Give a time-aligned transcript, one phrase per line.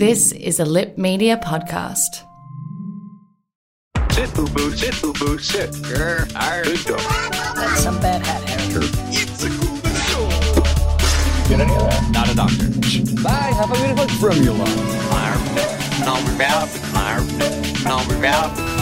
[0.00, 2.24] This is a Lip Media podcast.
[4.12, 5.72] Sit, boo boo, sit, boo boo, sit.
[5.72, 6.64] Grr, arr.
[6.64, 7.00] Good dog.
[7.54, 8.80] That's some bad hat hair.
[9.12, 9.76] It's a cool
[10.08, 10.26] show.
[11.50, 12.10] Get any of that?
[12.14, 12.70] Not a doctor.
[13.22, 13.52] Bye.
[13.52, 14.64] Have a beautiful formula.
[16.02, 18.79] Number valve, number, number valve.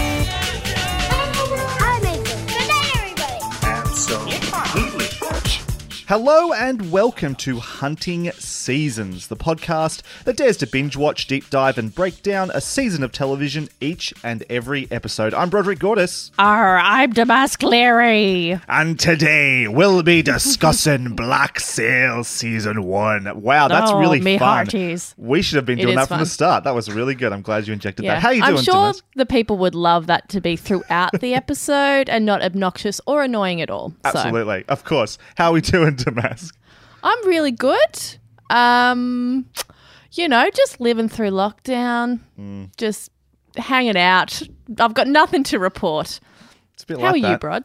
[6.08, 11.76] Hello and welcome to Hunting Seasons, the podcast that dares to binge watch, deep dive,
[11.76, 15.34] and break down a season of television each and every episode.
[15.34, 18.58] I'm Broderick Gordis, Arr, I'm Damask Leary.
[18.68, 23.42] and today we'll be discussing Black Sail Season 1.
[23.42, 24.48] Wow, that's Oh, really me fun.
[24.66, 25.14] hearties.
[25.18, 26.64] We should have been doing that from the start.
[26.64, 27.34] That was really good.
[27.34, 28.14] I'm glad you injected Yeah.
[28.14, 28.22] that.
[28.22, 29.02] How you doing, I'm sure Damask?
[29.14, 33.60] the people would love that to be throughout the episode and not obnoxious or annoying
[33.60, 33.90] at all.
[33.90, 34.64] So Absolutely.
[34.68, 35.18] Of course.
[35.36, 36.54] How are we doing, Damask?
[37.02, 38.16] I'm really good.
[38.50, 39.46] Um,
[40.12, 42.74] you know, just living through lockdown, Mm.
[42.76, 43.10] just
[43.56, 44.40] hanging out.
[44.78, 46.20] I've got nothing to report.
[46.74, 47.40] It's a bit like How like are you, that.
[47.40, 47.64] Brod?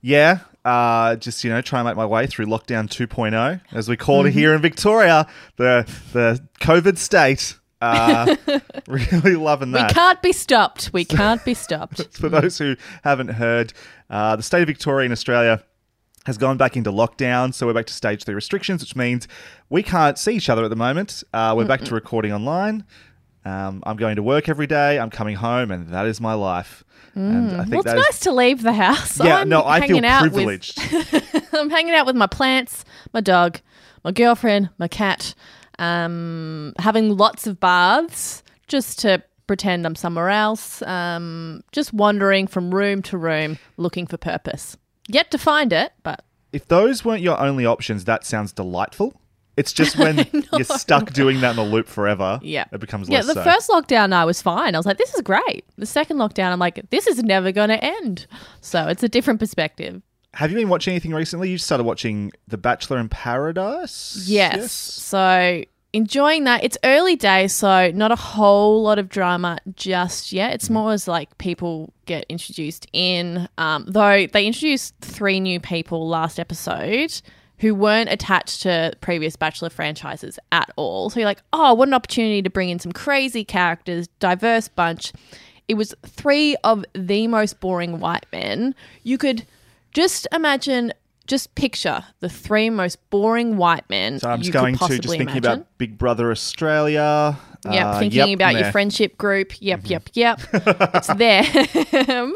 [0.00, 3.96] Yeah, uh, just you know, try and make my way through lockdown 2.0, as we
[3.96, 4.38] call it Mm-hmm.
[4.38, 7.58] here in Victoria, the the COVID state.
[7.80, 8.34] Uh,
[8.88, 9.90] really loving that.
[9.90, 10.90] We can't be stopped.
[10.94, 12.16] We can't be stopped.
[12.16, 13.74] For those who haven't heard,
[14.08, 15.62] uh, the state of Victoria in Australia
[16.26, 19.28] has gone back into lockdown, so we're back to stage three restrictions, which means
[19.68, 21.22] we can't see each other at the moment.
[21.32, 22.84] Uh, we're back to recording online.
[23.44, 24.98] Um, I'm going to work every day.
[24.98, 26.82] I'm coming home, and that is my life.
[27.14, 27.70] And I think Mm.
[27.70, 29.20] Well, it's that is- nice to leave the house.
[29.22, 30.80] yeah, I'm no, I feel out with- privileged.
[31.52, 33.60] I'm hanging out with my plants, my dog,
[34.02, 35.34] my girlfriend, my cat,
[35.78, 42.74] um, having lots of baths just to pretend I'm somewhere else, um, just wandering from
[42.74, 44.76] room to room looking for purpose.
[45.08, 49.20] Yet to find it, but if those weren't your only options, that sounds delightful.
[49.56, 52.64] It's just when you're stuck doing that in a loop forever, yeah.
[52.72, 53.44] it becomes Yeah, less the so.
[53.44, 54.74] first lockdown I was fine.
[54.74, 55.64] I was like, this is great.
[55.78, 58.26] The second lockdown, I'm like, this is never going to end.
[58.60, 60.02] So it's a different perspective.
[60.34, 61.50] Have you been watching anything recently?
[61.50, 64.24] You started watching The Bachelor in Paradise.
[64.26, 64.72] Yes.
[64.72, 65.62] So
[65.94, 66.64] enjoying that.
[66.64, 70.52] It's early days, so not a whole lot of drama just yet.
[70.52, 73.48] It's more as like people get introduced in.
[73.56, 77.22] Um, though they introduced three new people last episode
[77.58, 81.08] who weren't attached to previous Bachelor franchises at all.
[81.08, 85.12] So you're like, oh, what an opportunity to bring in some crazy characters, diverse bunch.
[85.68, 88.74] It was three of the most boring white men.
[89.04, 89.46] You could
[89.92, 90.92] just imagine,
[91.26, 94.20] just picture the three most boring white men.
[94.20, 95.44] So I'm just going to just thinking imagine.
[95.44, 97.38] about Big Brother Australia.
[97.64, 99.52] Yep, uh, thinking yep, about your friendship group.
[99.60, 100.40] Yep, yep, yep.
[100.52, 102.34] it's them.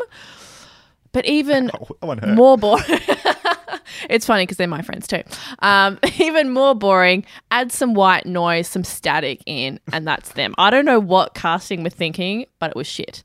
[1.12, 1.70] but even
[2.02, 2.34] her.
[2.34, 2.84] more boring.
[4.08, 5.22] it's funny because they're my friends too.
[5.58, 7.26] Um, even more boring.
[7.50, 10.54] Add some white noise, some static in, and that's them.
[10.56, 13.22] I don't know what casting were thinking, but it was shit.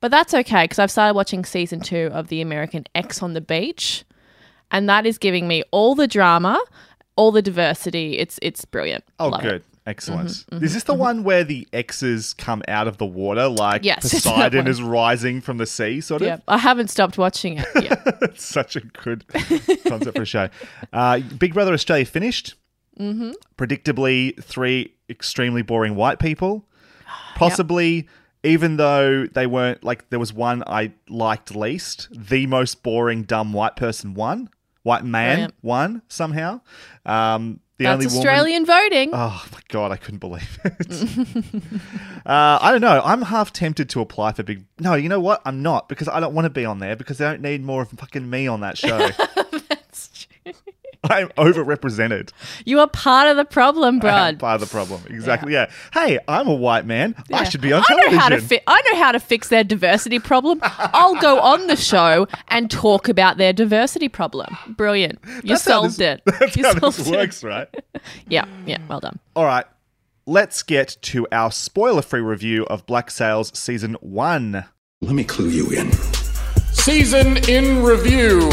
[0.00, 3.40] But that's okay because I've started watching season two of the American X on the
[3.40, 4.04] Beach,
[4.70, 6.60] and that is giving me all the drama,
[7.16, 8.18] all the diversity.
[8.18, 9.04] It's it's brilliant.
[9.18, 9.44] Oh, Love it.
[9.44, 9.64] Mm-hmm, good.
[9.88, 10.44] Excellent.
[10.52, 14.66] is this the one where the X's come out of the water, like Yes, Poseidon
[14.66, 16.28] is rising from the sea, sort of?
[16.28, 17.66] Yeah, I haven't stopped watching it.
[17.82, 17.94] Yeah.
[18.20, 19.26] It's such a good
[19.86, 20.50] concept for a show.
[20.92, 22.54] Uh, Big Brother Australia finished.
[23.00, 23.30] Mm-hmm.
[23.56, 26.66] Predictably, three extremely boring white people.
[27.36, 28.08] Possibly,
[28.42, 32.08] even though they weren't like, there was one I liked least.
[32.12, 34.50] The most boring dumb white person won.
[34.88, 35.54] White man Brilliant.
[35.60, 36.60] won somehow.
[37.04, 39.10] Um, the That's only woman- Australian voting.
[39.12, 41.62] Oh my god, I couldn't believe it.
[42.26, 43.02] uh, I don't know.
[43.04, 44.64] I'm half tempted to apply for Big.
[44.80, 45.42] No, you know what?
[45.44, 47.82] I'm not because I don't want to be on there because they don't need more
[47.82, 49.10] of fucking me on that show.
[51.04, 52.30] I'm overrepresented.
[52.64, 54.38] You are part of the problem, Brad.
[54.40, 55.00] part of the problem.
[55.08, 55.52] Exactly.
[55.52, 55.70] Yeah.
[55.92, 57.14] Hey, I'm a white man.
[57.32, 58.12] I should be on I television.
[58.14, 60.58] know how to fi- I know how to fix their diversity problem.
[60.62, 64.56] I'll go on the show and talk about their diversity problem.
[64.68, 65.20] Brilliant.
[65.44, 66.34] You That's solved this- it.
[66.40, 67.12] That's you how solved this it.
[67.16, 67.68] works, right?
[68.28, 69.18] Yeah, yeah, well done.
[69.36, 69.66] All right.
[70.26, 74.64] Let's get to our spoiler-free review of Black Sails season one.
[75.00, 75.90] Let me clue you in.
[76.72, 78.50] Season in review.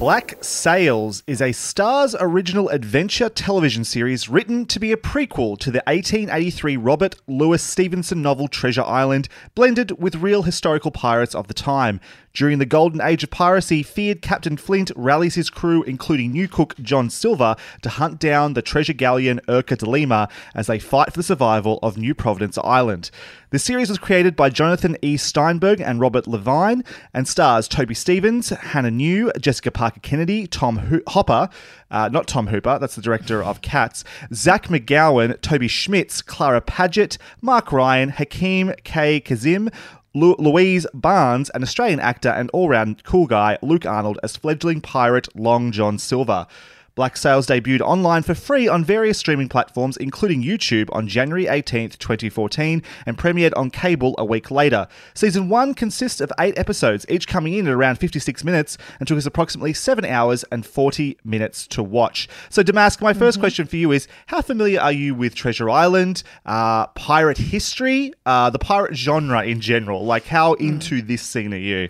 [0.00, 5.70] Black Sails is a Starz original adventure television series written to be a prequel to
[5.70, 11.54] the 1883 Robert Louis Stevenson novel Treasure Island, blended with real historical pirates of the
[11.54, 12.00] time.
[12.32, 16.76] During the golden age of piracy, feared Captain Flint rallies his crew, including new cook
[16.78, 21.18] John Silver, to hunt down the treasure galleon Urca de Lima as they fight for
[21.18, 23.10] the survival of New Providence Island.
[23.50, 25.16] The series was created by Jonathan E.
[25.16, 31.00] Steinberg and Robert Levine and stars Toby Stephens, Hannah New, Jessica Parker Kennedy, Tom Ho-
[31.08, 31.48] Hopper,
[31.90, 37.18] uh, not Tom Hooper, that's the director of Cats, Zach McGowan, Toby Schmitz, Clara Paget,
[37.40, 39.20] Mark Ryan, Hakeem K.
[39.20, 39.70] Kazim,
[40.14, 44.80] Lu- Louise Barnes, an Australian actor and all round cool guy, Luke Arnold, as fledgling
[44.80, 46.46] pirate Long John Silver.
[46.94, 51.90] Black Sails debuted online for free on various streaming platforms, including YouTube, on January 18,
[51.90, 54.86] 2014, and premiered on cable a week later.
[55.14, 59.18] Season 1 consists of 8 episodes, each coming in at around 56 minutes, and took
[59.18, 62.28] us approximately 7 hours and 40 minutes to watch.
[62.48, 66.22] So, Damask, my 1st question for you is How familiar are you with Treasure Island,
[66.46, 70.04] uh, pirate history, uh, the pirate genre in general?
[70.04, 71.88] Like, how into this scene are you?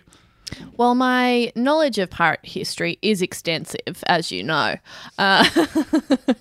[0.77, 4.77] Well, my knowledge of pirate history is extensive, as you know.
[5.19, 5.45] Uh,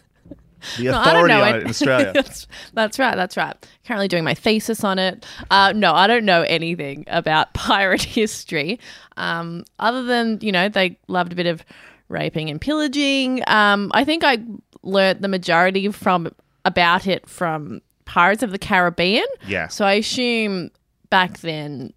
[0.78, 1.56] The No, authority know on it.
[1.56, 2.12] it in Australia.
[2.16, 3.16] that's, that's right.
[3.16, 3.56] That's right.
[3.88, 5.26] Currently doing my thesis on it.
[5.50, 8.78] Uh, no, I don't know anything about pirate history,
[9.16, 11.64] um, other than you know they loved a bit of
[12.10, 13.42] raping and pillaging.
[13.48, 14.40] Um, I think I
[14.84, 16.30] learnt the majority from
[16.66, 19.26] about it from Pirates of the Caribbean.
[19.48, 19.70] Yeah.
[19.70, 20.72] So I assume
[21.10, 21.94] back then,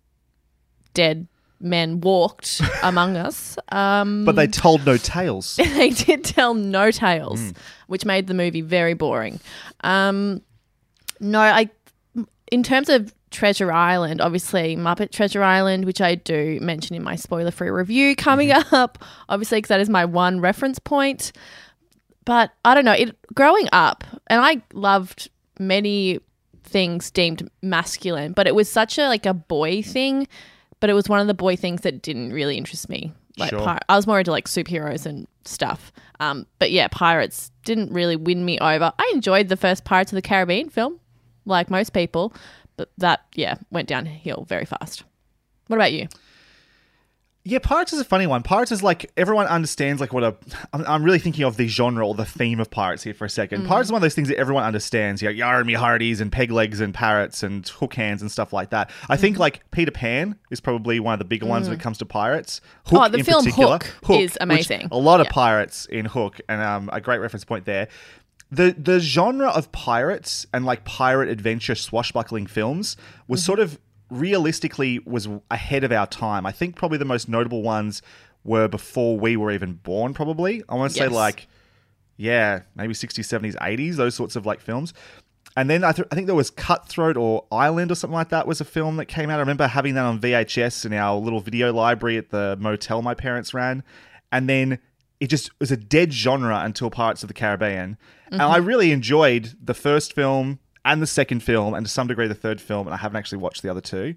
[0.95, 1.27] dead
[1.63, 3.57] men walked among us.
[3.71, 5.57] Um, but they told no tales.
[5.57, 7.53] they did tell no tales,
[7.87, 9.41] which made the movie very boring.
[9.83, 10.43] Um,
[11.21, 11.71] no, I.
[12.51, 17.17] In terms of Treasure Island, obviously Muppet Treasure Island, which I do mention in my
[17.17, 21.33] spoiler-free review coming up, obviously because that is my one reference point.
[22.25, 22.93] But I don't know.
[22.93, 26.21] It growing up, and I loved many
[26.63, 30.29] things deemed masculine, but it was such a like a boy thing.
[30.83, 33.13] But it was one of the boy things that didn't really interest me.
[33.37, 33.63] Like Sure.
[33.65, 35.93] pir- I was more into like superheroes and stuff.
[36.19, 38.93] Um, but yeah, pirates didn't really win me over.
[38.99, 40.99] I enjoyed the first Pirates of the Caribbean film,
[41.47, 42.35] like most people,
[42.77, 45.05] but that yeah went downhill very fast.
[45.69, 46.09] What about you?
[47.45, 48.45] Yeah, Pirates is a funny one.
[48.45, 50.37] Pirates is like everyone understands like what a.
[50.73, 53.29] I'm, I'm really thinking of the genre or the theme of Pirates here for a
[53.29, 53.67] second.
[53.67, 55.21] Pirates is one of those things that everyone understands.
[55.21, 58.53] You know, Yar me hearties and peg legs and parrots and hook hands and stuff
[58.53, 58.91] like that.
[59.09, 61.99] I think like Peter Pan is probably one of the bigger ones when it comes
[61.99, 62.61] to pirates.
[62.87, 63.81] Hook Oh, the film particular.
[64.05, 64.87] Hook is amazing.
[64.93, 65.33] a lot of Yeah.
[65.33, 67.89] pirates in Hook, and um, a great reference point there.
[68.53, 72.97] The the genre of pirates and like pirate adventure swashbuckling films
[73.27, 73.47] was Mm-hmm.
[73.47, 73.81] sort of
[74.13, 76.47] realistically was ahead of our time.
[76.47, 78.03] I think probably the most notable ones
[78.45, 80.15] were before we were even born.
[80.15, 81.13] Probably I want to say Yes.
[81.13, 81.49] like
[82.17, 84.95] yeah, maybe 60s, 70s, 80s, those sorts of like films.
[85.57, 88.47] And then I, th- I think there was Cutthroat or Island or something like that
[88.47, 89.37] was a film that came out.
[89.37, 93.15] I remember having that on VHS in our little video library at the motel my
[93.15, 93.83] parents ran.
[94.31, 94.79] And then
[95.21, 97.99] it just was a dead genre until Pirates of the Caribbean.
[98.31, 98.67] And I mm-hmm.
[98.67, 102.61] really enjoyed the first film and the second film, and to some degree the third
[102.61, 102.87] film.
[102.87, 104.15] And I haven't actually watched the other two.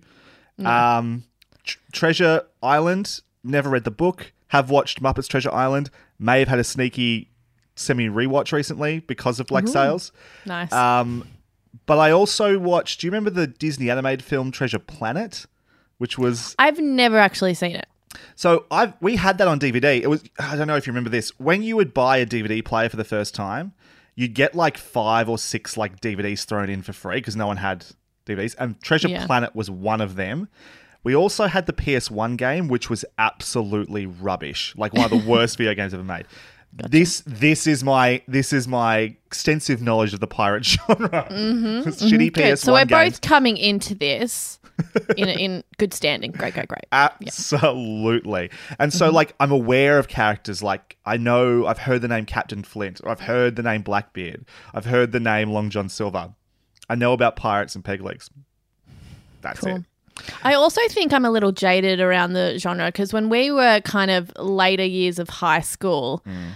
[0.63, 1.23] Um,
[1.63, 4.33] Tr- Treasure Island, never read the book.
[4.49, 5.89] Have watched Muppets Treasure Island.
[6.19, 7.29] May have had a sneaky
[7.75, 10.11] semi rewatch recently because of Black Sails.
[10.45, 10.71] Nice.
[10.71, 11.27] Um,
[11.85, 13.01] but I also watched.
[13.01, 15.45] Do you remember the Disney animated film Treasure Planet,
[15.97, 17.87] which was I've never actually seen it.
[18.35, 20.01] so I we had that on DVD.
[20.01, 21.37] It was I don't know if you remember this.
[21.39, 23.73] When you would buy a DVD player for the first time,
[24.15, 27.57] you'd get like five or six like DVDs thrown in for free because no one
[27.57, 27.85] had
[28.25, 29.25] DVDs, and Treasure Yeah.
[29.25, 30.47] Planet was one of them.
[31.03, 35.57] We also had the PS1 game, which was absolutely rubbish, like one of the worst
[35.57, 36.25] video games ever made.
[36.89, 41.25] This this is my this is my extensive knowledge of the pirate genre.
[41.31, 42.59] It's shitty PS1 Good.
[42.59, 43.13] So we're games.
[43.13, 44.59] both coming into this
[45.15, 46.31] in in good standing.
[46.31, 46.85] Great, great, great.
[46.91, 48.49] Absolutely.
[48.79, 49.15] And so, Mm-hmm.
[49.15, 50.61] like, I'm aware of characters.
[50.63, 54.45] Like, I know I've heard the name Captain Flint, or I've heard the name Blackbeard,
[54.73, 56.33] I've heard the name Long John Silver.
[56.89, 58.29] I know about pirates and peg legs.
[59.41, 59.77] That's Cool.
[59.77, 59.83] it.
[60.43, 64.09] I also think I'm a little jaded around the genre because when we were kind
[64.11, 66.51] of later years of high school, Mm.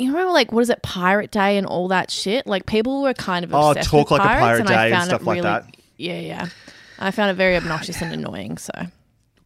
[0.00, 2.46] You remember like what is it, Pirate Day and all that shit?
[2.46, 4.74] Like people were kind of Oh, obsessed talk with like a pirates, pirate and day
[4.74, 5.76] I and found stuff it like really, that.
[5.96, 6.48] Yeah, yeah.
[6.98, 8.58] I found it very obnoxious and annoying.
[8.58, 8.72] So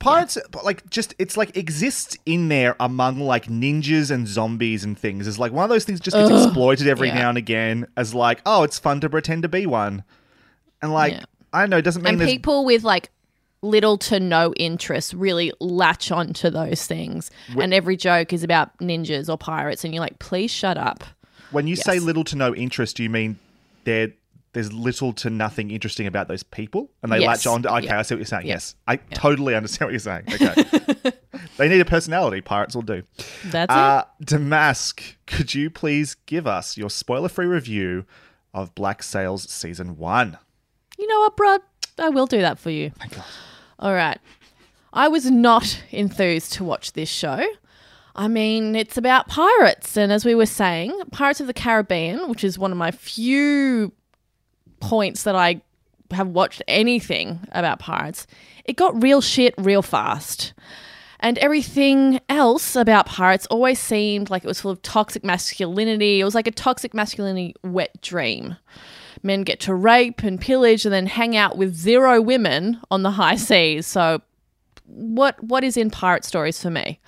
[0.05, 4.99] Pirates, but, like, just it's like exists in there among like ninjas and zombies and
[4.99, 5.27] things.
[5.27, 7.15] Is like one of those things just gets exploited every yeah.
[7.15, 10.05] now and again as like, oh, it's fun to pretend to be one,
[10.83, 11.25] and like Yeah.
[11.55, 13.11] I don't know, it doesn't mean and people with like
[13.65, 17.31] little to no interest really latch on to those things.
[17.59, 21.03] and every joke is about ninjas or pirates, and you're like, please shut up.
[21.51, 23.39] When you say little to no interest, do you mean
[23.85, 24.13] there
[24.53, 27.27] there's little to nothing interesting about those people, and they Yes.
[27.27, 27.63] latch on?
[27.63, 27.99] To, okay, Yeah.
[27.99, 28.47] I see what you're saying.
[28.47, 28.55] Yeah.
[28.55, 30.25] Yes, I totally understand what you're saying.
[30.33, 31.13] Okay,
[31.57, 32.41] they need a personality.
[32.41, 33.03] Pirates will do.
[33.47, 33.77] That's it.
[33.77, 38.05] Uh, Damask, could you please give us your spoiler-free review
[38.53, 40.39] of Black Sails season one?
[40.99, 41.61] You know what, Brad?
[41.99, 42.93] I will do that for you.
[43.79, 44.19] All right.
[44.93, 47.45] I was not enthused to watch this show.
[48.17, 52.45] I mean, it's about pirates, and as we were saying, Pirates of the Caribbean, which
[52.45, 53.93] is one of my few
[54.79, 55.63] points that I
[56.13, 58.29] have watched anything about pirates,
[58.65, 60.55] it got real shit real fast.
[61.19, 66.21] And everything else about pirates always seemed like it was full of toxic masculinity.
[66.21, 68.57] It was like a toxic masculinity wet dream
[69.25, 73.13] men get to rape and pillage and then hang out with zero women on the
[73.13, 73.87] high seas.
[73.87, 74.23] So
[74.87, 77.01] what what is in pirate stories for me?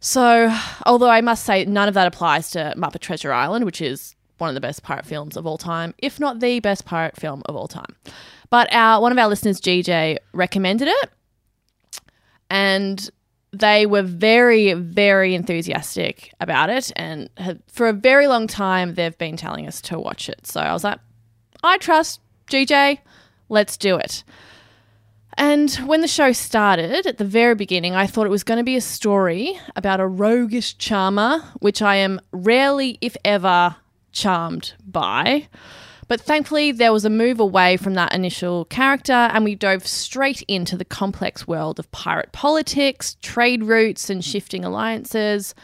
[0.00, 0.54] So,
[0.86, 4.48] although I must say none of that applies to Muppet Treasure Island, which is one
[4.48, 7.56] of the best pirate films of all time, if not the best pirate film of
[7.56, 7.96] all time.
[8.50, 11.10] But our one of our listeners, GJ, recommended it,
[12.48, 13.10] and
[13.52, 16.92] they were very, very enthusiastic about it.
[16.96, 17.28] And
[17.66, 20.46] for a very long time, they've been telling us to watch it.
[20.46, 21.00] So I was like,
[21.62, 22.98] I trust GJ.
[23.48, 24.24] Let's do it.
[25.38, 28.64] And when the show started at the very beginning, I thought it was going to
[28.64, 33.76] be a story about a roguish charmer, which I am rarely, if ever,
[34.10, 35.46] charmed by.
[36.08, 40.42] But thankfully, there was a move away from that initial character, and we dove straight
[40.48, 45.54] into the complex world of pirate politics, trade routes, and shifting alliances.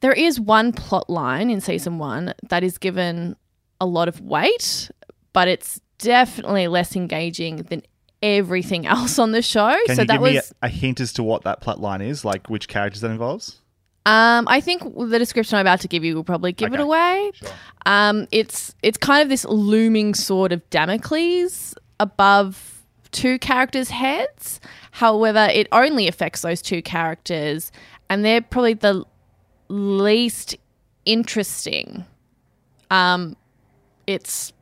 [0.00, 3.36] There is one plot line in season one that is given
[3.80, 4.90] a lot of weight,
[5.32, 7.82] but it's definitely less engaging than
[8.22, 9.76] everything else on the show.
[9.86, 11.80] Can so you that give was me a, a hint as to what that plot
[11.80, 13.60] line is, like which characters that involves?
[14.06, 16.82] um I think the description I'm about to give you will probably give it Okay,
[16.82, 17.30] away.
[17.84, 24.60] Um it's it's kind of this looming sword of Damocles above two characters' heads.
[24.92, 27.70] However, it only affects those two characters
[28.08, 29.04] and they're probably the
[29.68, 30.56] least
[31.04, 32.04] interesting.
[32.90, 33.36] Um
[34.06, 34.52] it's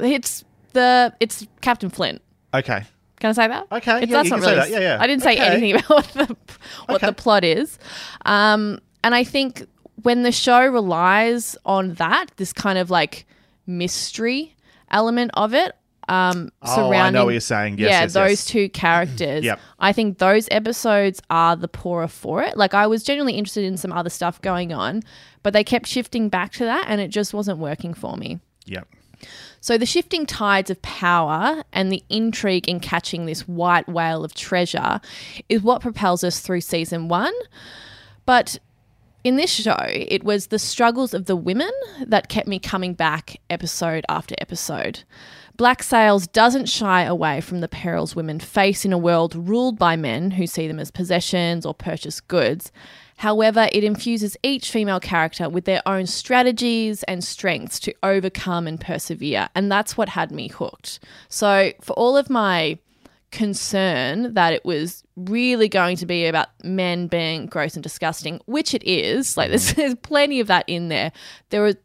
[0.00, 2.22] it's the it's Captain Flint.
[2.54, 2.82] Okay.
[3.20, 3.66] Can I say that?
[3.72, 4.54] Okay, It's, yeah, that's not really.
[4.54, 4.70] that.
[4.70, 4.98] Yeah, yeah.
[5.00, 5.46] I didn't say Okay.
[5.48, 6.36] anything about what the
[6.86, 7.06] what Okay.
[7.06, 7.78] the plot is,
[8.24, 9.66] um, and I think
[10.02, 13.26] when the show relies on that, this kind of like
[13.66, 14.54] mystery
[14.90, 15.72] element of it,
[16.08, 17.78] um, Oh, I surrounding know what you're saying.
[17.78, 18.44] Yes, yeah, yes, those yes.
[18.46, 19.44] two characters.
[19.44, 19.60] Yep.
[19.78, 22.56] I think those episodes are the poorer for it.
[22.56, 25.02] Like I was genuinely interested in some other stuff going on,
[25.42, 28.38] but they kept shifting back to that, and it just wasn't working for me.
[28.66, 28.86] Yep.
[29.60, 34.34] So, the shifting tides of power and the intrigue in catching this white whale of
[34.34, 35.00] treasure
[35.48, 37.34] is what propels us through season one.
[38.24, 38.58] But
[39.24, 41.72] in this show, it was the struggles of the women
[42.06, 45.02] that kept me coming back episode after episode.
[45.56, 49.96] Black Sails doesn't shy away from the perils women face in a world ruled by
[49.96, 52.70] men who see them as possessions or purchased goods.
[53.18, 58.80] However, it infuses each female character with their own strategies and strengths to overcome and
[58.80, 59.48] persevere.
[59.54, 61.00] And that's what had me hooked.
[61.28, 62.78] So, for all of my
[63.30, 68.72] concern that it was really going to be about men being gross and disgusting, which
[68.72, 69.36] it is.
[69.36, 69.76] Like there's, mm.
[69.76, 71.12] there's plenty of that in there.
[71.50, 71.76] There was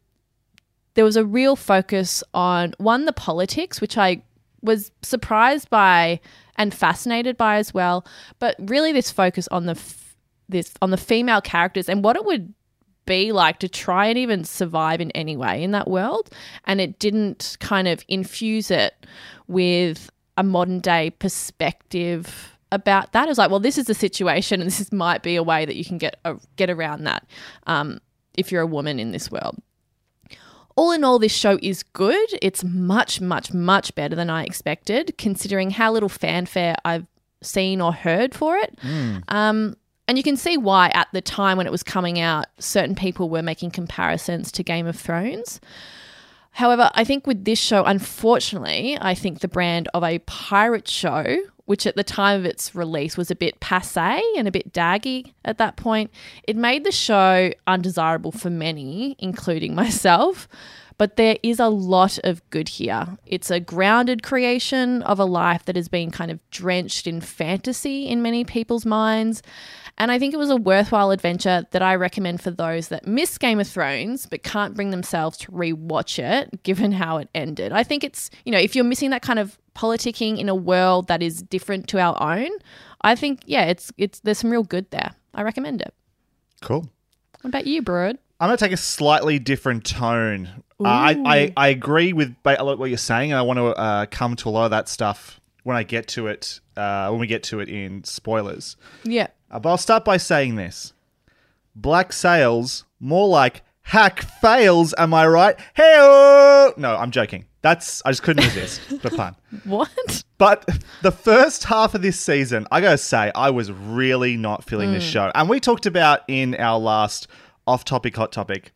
[0.94, 4.22] there was a real focus on one the politics, which I
[4.62, 6.20] was surprised by
[6.56, 8.06] and fascinated by as well,
[8.38, 9.74] but really this focus on the
[10.48, 12.52] this on the female characters and what it would
[13.06, 16.30] be like to try and even survive in any way in that world
[16.64, 19.06] and it didn't kind of infuse it
[19.46, 23.26] with a modern day perspective about that.
[23.26, 25.64] It was like, well, this is the situation, and this is, might be a way
[25.64, 27.26] that you can get a, get around that
[27.66, 28.00] um,
[28.36, 29.56] if you're a woman in this world.
[30.76, 32.28] All in all, this show is good.
[32.42, 37.06] It's much, much, much better than I expected, considering how little fanfare I've
[37.42, 38.76] seen or heard for it.
[39.28, 42.94] Um, and you can see why at the time when it was coming out, certain
[42.94, 45.60] people were making comparisons to Game of Thrones.
[46.52, 51.36] However, I think with this show, unfortunately, I think the brand of a pirate show,
[51.64, 55.32] which at the time of its release was a bit passe and a bit daggy
[55.44, 56.12] at that point,
[56.46, 60.46] it made the show undesirable for many, including myself.
[60.96, 63.18] but there is a lot of good here.
[63.26, 68.06] It's a grounded creation of a life that has been kind of drenched in fantasy
[68.06, 69.42] in many people's minds.
[69.96, 73.38] And I think it was a worthwhile adventure that I recommend for those that miss
[73.38, 77.72] Game of Thrones but can't bring themselves to rewatch it given how it ended.
[77.72, 81.06] I think it's, you know, if you're missing that kind of politicking in a world
[81.08, 82.50] that is different to our own,
[83.02, 85.14] I think yeah, it's it's there's some real good there.
[85.34, 85.94] I recommend it.
[86.60, 86.88] Cool.
[87.42, 88.18] What about you, Broad?
[88.40, 90.48] I'm going to take a slightly different tone.
[90.80, 93.66] Uh, I, I, I agree with a lot what you're saying, and I want to
[93.66, 97.20] uh, come to a lot of that stuff when I get to it, uh, when
[97.20, 98.76] we get to it in spoilers.
[99.04, 99.28] Yeah.
[99.54, 100.92] Uh, but I'll start by saying this
[101.76, 105.56] Black Sails, more like hack fails, am I right?
[105.74, 105.94] Hey,
[106.76, 107.46] No, I'm joking.
[107.62, 109.36] That's, I just couldn't resist the pun.
[109.62, 110.24] What?
[110.36, 110.68] But
[111.02, 115.04] the first half of this season, I gotta say, I was really not feeling this
[115.04, 115.30] show.
[115.34, 117.28] And we talked about in our last
[117.66, 118.72] off topic, hot topic,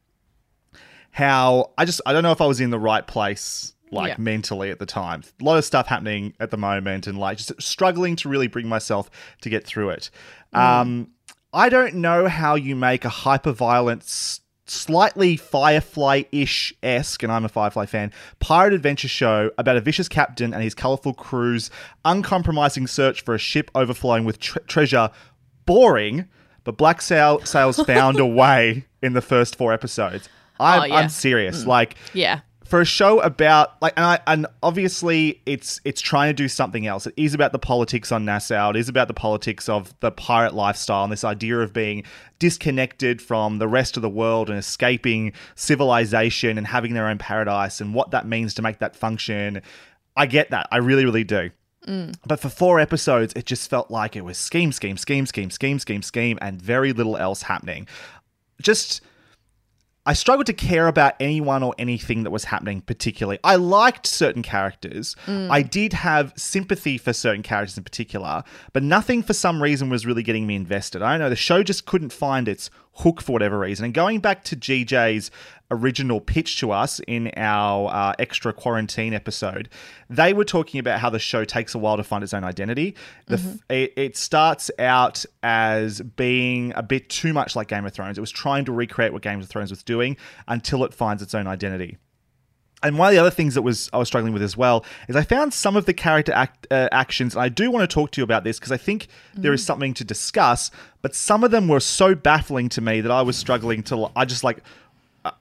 [1.10, 4.16] how I just, I don't know if I was in the right place, like Yeah.
[4.18, 5.22] mentally at the time.
[5.40, 8.68] A lot of stuff happening at the moment and like just struggling to really bring
[8.68, 9.10] myself
[9.42, 10.10] to get through it.
[10.52, 11.08] Um,
[11.52, 14.02] I don't know how you make a hyper violent,
[14.66, 20.08] slightly Firefly ish esque, and I'm a Firefly fan, pirate adventure show about a vicious
[20.08, 21.70] captain and his colourful crew's
[22.04, 25.10] uncompromising search for a ship overflowing with tre- treasure
[25.64, 26.26] boring,
[26.64, 30.28] but Black Sail- Sails found a way in the first four episodes.
[30.60, 30.94] I'm, Oh, yeah.
[30.96, 31.64] I'm serious.
[31.66, 32.40] Like, Yeah.
[32.68, 36.86] For a show about like and I and obviously it's it's trying to do something
[36.86, 37.06] else.
[37.06, 38.70] It is about the politics on Nassau.
[38.70, 42.04] It is about the politics of the pirate lifestyle and this idea of being
[42.38, 47.80] disconnected from the rest of the world and escaping civilization and having their own paradise
[47.80, 49.62] and what that means to make that function.
[50.14, 50.68] I get that.
[50.70, 51.50] I really, really do.
[51.86, 52.16] Mm.
[52.26, 55.78] But for four episodes, it just felt like it was scheme, scheme, scheme, scheme, scheme,
[55.78, 57.86] scheme, scheme, and very little else happening.
[58.60, 59.00] Just
[60.08, 63.38] I struggled to care about anyone or anything that was happening particularly.
[63.44, 65.14] I liked certain characters.
[65.26, 65.50] Mm.
[65.50, 70.06] I did have sympathy for certain characters in particular, but nothing for some reason was
[70.06, 71.02] really getting me invested.
[71.02, 71.28] I don't know.
[71.28, 73.84] The show just couldn't find its hook for whatever reason.
[73.84, 75.30] And going back to GJ's
[75.70, 79.68] original pitch to us in our uh, extra quarantine episode,
[80.08, 82.94] they were talking about how the show takes a while to find its own identity.
[83.26, 87.92] The f- it, it starts out as being a bit too much like Game of
[87.92, 88.18] Thrones.
[88.18, 91.34] It was trying to recreate what Game of Thrones was doing until it finds its
[91.34, 91.98] own identity.
[92.82, 95.16] And one of the other things that was I was struggling with as well is
[95.16, 98.12] I found some of the character act, uh, actions, and I do want to talk
[98.12, 100.70] to you about this because I think there is something to discuss.
[101.02, 104.10] But some of them were so baffling to me that I was struggling to.
[104.14, 104.58] I just like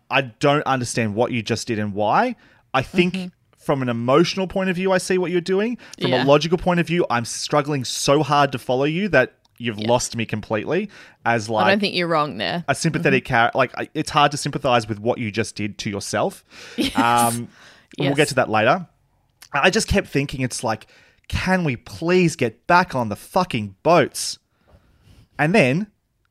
[0.09, 2.35] I- don't understand what you just did and why.
[2.73, 5.77] I think from an emotional point of view, I see what you're doing.
[6.01, 6.23] From Yeah.
[6.23, 10.15] a logical point of view, I'm struggling so hard to follow you that you've lost
[10.15, 10.89] me completely.
[11.25, 12.63] As like I don't think you're wrong there.
[12.67, 13.57] a sympathetic character.
[13.57, 16.43] Like it's hard to sympathize with what you just did to yourself.
[16.95, 17.49] Um,
[17.97, 18.87] and We'll get to that later.
[19.53, 20.87] I just kept thinking, it's like,
[21.27, 24.39] can we please get back on the fucking boats?
[25.39, 25.87] And then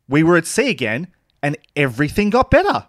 [0.08, 1.08] we were at sea again,
[1.42, 2.86] and everything got better.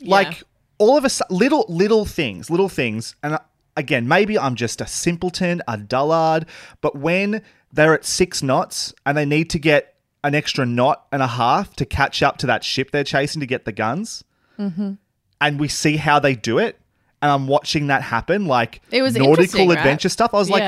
[0.00, 0.42] Like
[0.78, 3.38] all of a sudden, little little things, little things, and uh,
[3.76, 6.46] again, maybe I'm just a simpleton, a dullard,
[6.80, 11.22] but when they're at six knots and they need to get an extra knot and
[11.22, 14.24] a half to catch up to that ship they're chasing to get the guns,
[14.58, 14.92] mm-hmm.
[15.40, 16.78] and we see how they do it,
[17.22, 19.78] and I'm watching that happen, like It was nautical right?
[19.78, 20.34] adventure stuff.
[20.34, 20.62] I was like.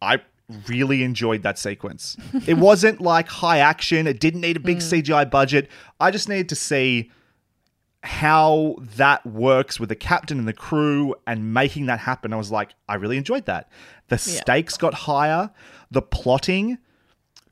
[0.00, 0.20] I
[0.66, 2.16] really enjoyed that sequence.
[2.46, 4.06] it wasn't like high action.
[4.06, 5.02] It didn't need a big mm.
[5.02, 5.68] CGI budget.
[6.00, 7.10] I just needed to see
[8.02, 12.32] how that works with the captain and the crew and making that happen.
[12.32, 13.70] I was like, I really enjoyed that.
[14.08, 15.50] The stakes got higher.
[15.90, 16.78] The plotting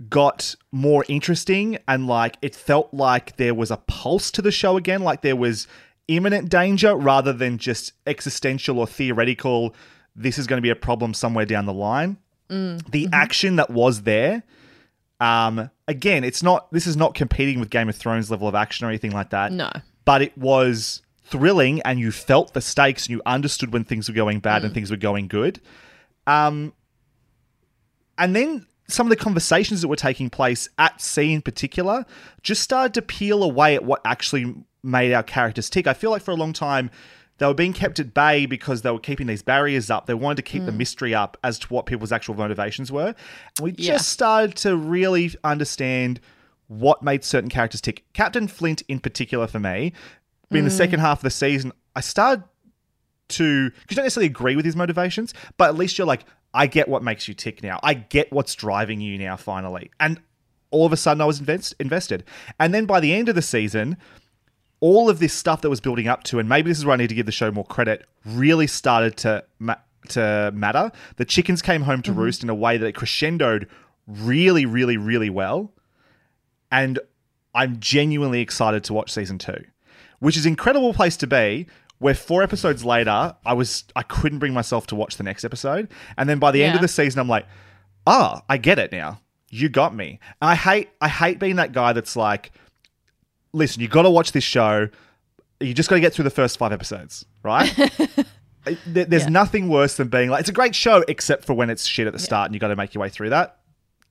[0.09, 4.77] got more interesting and like it felt like there was a pulse to the show
[4.77, 5.67] again like there was
[6.07, 9.75] imminent danger rather than just existential or theoretical
[10.15, 14.03] this is going to be a problem somewhere down the line the action that was
[14.03, 14.43] there
[15.19, 18.87] um again it's not this is not competing with game of thrones level of action
[18.87, 19.71] or anything like that No.
[20.07, 24.15] But it was thrilling and you felt the stakes and you understood when things were
[24.15, 25.61] going bad and things were going good
[26.29, 26.73] um
[28.17, 32.07] and then some of the conversations that were taking place at sea in particular
[32.43, 35.89] just started to peel away at what actually made our characters tick.
[35.89, 36.91] I feel like for a long time
[37.39, 40.07] they were being kept at bay because they were keeping these barriers up.
[40.07, 43.15] They wanted to keep the mystery up as to what people's actual motivations were.
[43.59, 43.95] And we Yeah.
[43.95, 46.21] just started to really understand
[46.69, 48.05] what made certain characters tick.
[48.13, 49.93] Captain Flint, in particular, for me,
[50.51, 50.77] in the hmm.
[50.77, 52.45] second half of the season, I started
[53.29, 56.25] to because you don't necessarily agree with his motivations, but at least you're like,
[56.55, 57.81] I get what makes you tick now.
[57.83, 59.37] I get what's driving you now.
[59.37, 60.21] Finally, and
[60.71, 62.25] all of a sudden, I was invest- invested.
[62.59, 63.97] And then by the end of the season,
[64.81, 66.97] all of this stuff that was building up to, and maybe this is where I
[66.97, 69.77] need to give the show more credit, really started to ma-
[70.11, 70.93] to matter.
[71.17, 72.21] The chickens came home to mm-hmm.
[72.21, 73.67] roost in a way that it crescendoed
[74.07, 75.73] really, really, really well,
[76.71, 76.99] and
[77.55, 79.65] I'm genuinely excited to watch season two,
[80.19, 81.67] which is an incredible place to be.
[81.99, 85.89] Where four episodes later, I was I couldn't bring myself to watch the next episode,
[86.19, 87.47] and then by the end of the season, I'm like,
[88.07, 89.21] ah, I get it now.
[89.49, 90.21] You got me.
[90.43, 92.53] And I hate I hate being that guy that's like,
[93.55, 94.89] listen, you got to watch this show.
[95.61, 97.73] You just got to get through the first five episodes, right?
[98.85, 101.87] There- There's nothing worse than being like, it's a great show, except for when it's
[101.87, 103.56] shit at the start and you got to make your way through that.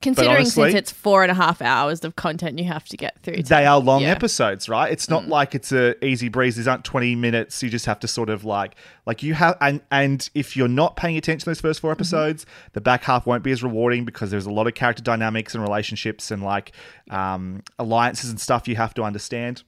[0.02, 3.18] Considering honestly- since it's four and a half hours of content you have to get
[3.22, 3.36] through.
[3.36, 4.08] to- They are long Yeah.
[4.12, 4.16] Mm.
[4.16, 4.92] episodes, right?
[4.92, 6.54] It's not like it's a easy breeze.
[6.56, 7.62] These aren't 20 minutes.
[7.62, 10.96] You just have to sort of like, like you have, and and if you're not
[10.96, 11.86] paying attention to those first Mm-hmm.
[11.86, 15.02] four episodes, the back half won't be as rewarding because there's a lot of character
[15.02, 16.72] dynamics and relationships and like
[17.10, 19.62] um, alliances and stuff you have to understand.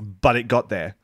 [0.00, 0.96] But it got there,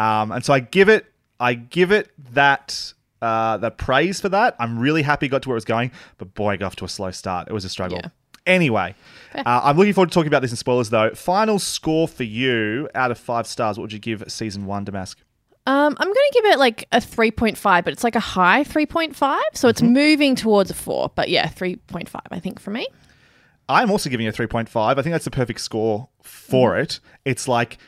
[0.00, 1.06] um, and so I give it,
[1.38, 2.94] I give it that.
[3.22, 4.56] Uh, the praise for that.
[4.58, 6.76] I'm really happy it got to where it was going, but boy, I got off
[6.76, 7.48] to a slow start.
[7.48, 7.98] It was a struggle.
[8.02, 8.08] Yeah.
[8.44, 8.94] Anyway,
[9.34, 11.10] uh, I'm looking forward to talking about this in spoilers, though.
[11.14, 13.78] Final score for you out of five stars.
[13.78, 15.16] What would you give season one, Damask?
[15.64, 17.54] Um, I'm going to give it like a 3.5,
[17.84, 19.40] but it's like a high 3.5.
[19.54, 19.92] So it's Mm-hmm.
[19.92, 21.12] moving towards a 4.
[21.14, 22.88] But yeah, 3.5, I think, for me.
[23.68, 24.68] I'm also giving it a 3.5.
[24.76, 26.98] I think that's the perfect score for it.
[27.24, 27.78] It's like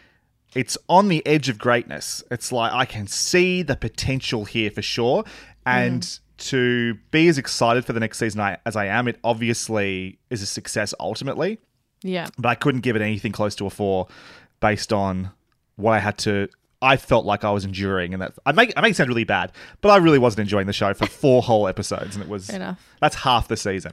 [0.55, 2.23] it's on the edge of greatness.
[2.31, 5.25] It's like I can see the potential here for sure.
[5.67, 10.43] And to be as excited for the next season as I am, it obviously is
[10.43, 11.59] a success ultimately.
[12.03, 12.27] Yeah.
[12.37, 14.09] but I couldn't give it anything close to a four
[14.61, 15.31] based on
[15.77, 16.49] what I had to.
[16.83, 19.25] I felt like I was enduring, and that I make I make it sound really
[19.25, 22.51] bad, but I really wasn't enjoying the show for four whole episodes, and it was
[22.51, 22.79] enough.
[23.01, 23.93] that's half the season.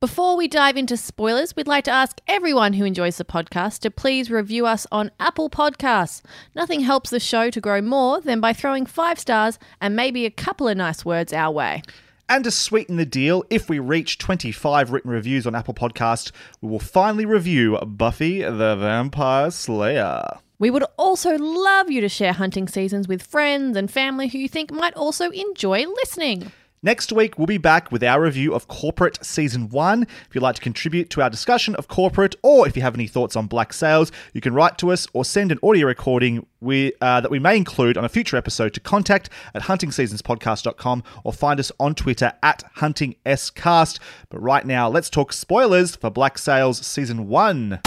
[0.00, 3.90] Before we dive into spoilers, we'd like to ask everyone who enjoys the podcast to
[3.90, 6.22] please review us on Apple Podcasts.
[6.54, 10.30] Nothing helps the show to grow more than by throwing five stars and maybe a
[10.30, 11.82] couple of nice words our way.
[12.30, 16.32] And to sweeten the deal, if we reach 25 written reviews on Apple Podcast,
[16.62, 20.38] we will finally review Buffy the Vampire Slayer.
[20.58, 24.48] We would also love you to share hunting seasons with friends and family who you
[24.48, 26.52] think might also enjoy listening.
[26.82, 30.02] Next week, we'll be back with our review of Corporate Season 1.
[30.02, 33.06] If you'd like to contribute to our discussion of Corporate, or if you have any
[33.06, 36.94] thoughts on Black Sails, you can write to us or send an audio recording we,
[37.02, 41.60] uh, that we may include on a future episode to contact at huntingseasonspodcast.com or find
[41.60, 43.98] us on Twitter at huntingscast.
[44.30, 47.80] But right now, let's talk spoilers for Black Sails Season 1.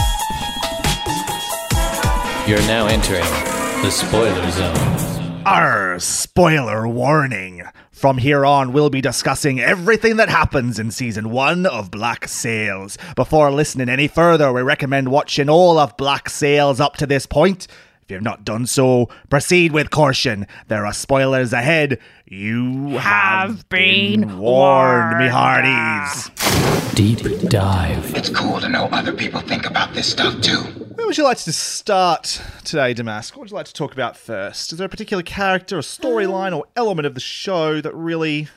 [2.46, 3.24] You're now entering
[3.82, 5.44] the spoiler zone.
[5.48, 7.64] Our spoiler warning.
[8.04, 12.98] From here on, we'll be discussing everything that happens in season one of Black Sails.
[13.16, 17.66] Before listening any further, we recommend watching all of Black Sails up to this point.
[18.14, 20.46] If you've not done so, proceed with caution.
[20.68, 21.98] There are spoilers ahead.
[22.28, 26.30] You have, been, warned, me hearties.
[26.94, 28.14] Deep dive.
[28.16, 30.60] It's cool to know other people think about this stuff too.
[30.94, 33.36] Where would you like to start today, Damask?
[33.36, 34.72] What would you like to talk about first?
[34.72, 38.48] Is there a particular character, a storyline, or element of the show that really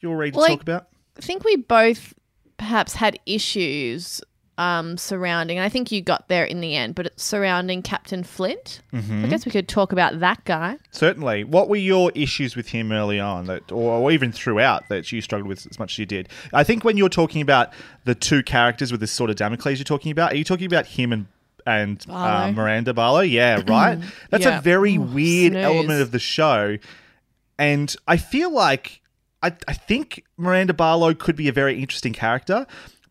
[0.00, 0.88] you're ready to Well, talk about?
[1.18, 2.14] I think we both
[2.56, 4.22] perhaps had issues
[4.58, 8.22] um, surrounding, and I think you got there in the end, but it's surrounding Captain
[8.24, 8.80] Flint.
[8.92, 9.24] Mhm.
[9.24, 10.76] I guess we could talk about that guy.
[10.90, 11.44] Certainly.
[11.44, 15.48] What were your issues with him early on, that, or, even throughout, that you struggled
[15.48, 16.28] with as much as you did?
[16.54, 17.70] I think when you're talking about
[18.04, 20.86] the two characters with this sort of Damocles you're talking about, are you talking about
[20.86, 21.26] him and
[21.66, 23.20] and uh, Miranda Barlow?
[23.20, 23.98] Yeah, right.
[24.30, 24.58] That's Yeah.
[24.58, 25.64] a very Ooh, weird snooze.
[25.64, 26.78] element of the show,
[27.58, 29.00] and I feel like
[29.42, 32.66] I, I think Miranda Barlow could be a very interesting character.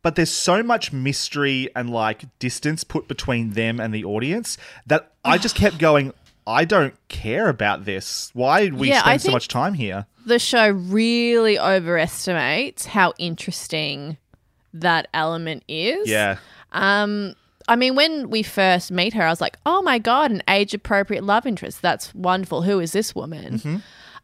[0.05, 5.11] But there's so much mystery and like distance put between them and the audience that
[5.23, 6.13] I just kept going.
[6.45, 8.29] I don't care about this.
[8.35, 10.05] Why did we Yeah, spend so much time here?
[10.23, 14.17] The show really overestimates how interesting
[14.75, 16.07] that element is.
[16.07, 16.37] Yeah.
[16.71, 17.33] Um,
[17.67, 21.23] I mean, when we first meet her, I was like, "Oh my god, an age-appropriate
[21.23, 21.81] love interest.
[21.81, 22.61] That's wonderful.
[22.61, 23.77] Who is this woman?" Mm-hmm.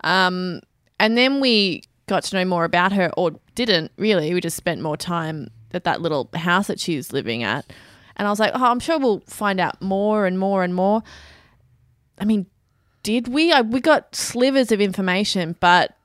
[0.04, 0.62] Um,
[1.00, 4.32] and then we got to know more about her, or didn't really.
[4.32, 7.71] We just spent more time at that little house that she was living at,
[8.15, 11.03] and I was like, "Oh, I'm sure we'll find out more and more and more."
[12.19, 12.45] I mean,
[13.03, 13.51] did we?
[13.51, 15.95] I, we got slivers of information, but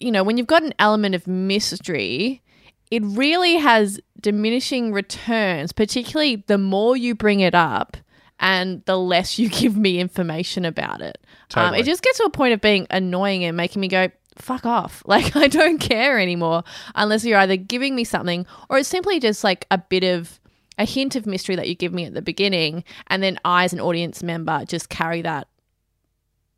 [0.00, 2.42] you know, when you've got an element of mystery,
[2.90, 7.96] it really has diminishing returns, particularly the more you bring it up
[8.38, 11.18] and the less you give me information about it.
[11.54, 14.64] Um, it just gets to a point of being annoying and making me go, fuck
[14.66, 15.02] off.
[15.12, 16.64] Like, I don't care anymore
[16.94, 20.40] unless you're either giving me something or it's simply just like a bit of
[20.78, 22.82] a hint of mystery that you give me at the beginning.
[23.08, 25.48] And then I, as an audience member, just carry that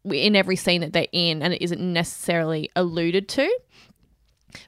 [0.04, 3.58] in every scene that they're in and it isn't necessarily alluded to.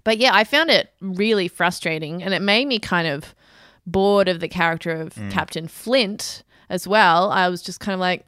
[0.03, 3.35] But yeah, I found it really frustrating and it made me kind of
[3.87, 5.31] bored of the character of Mm.
[5.31, 7.31] Captain Flint as well.
[7.31, 8.27] I was just kind of like,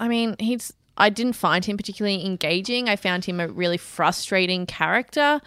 [0.00, 0.72] I mean, he's.
[0.96, 2.88] I didn't find him particularly engaging.
[2.88, 5.40] I found him a really frustrating character.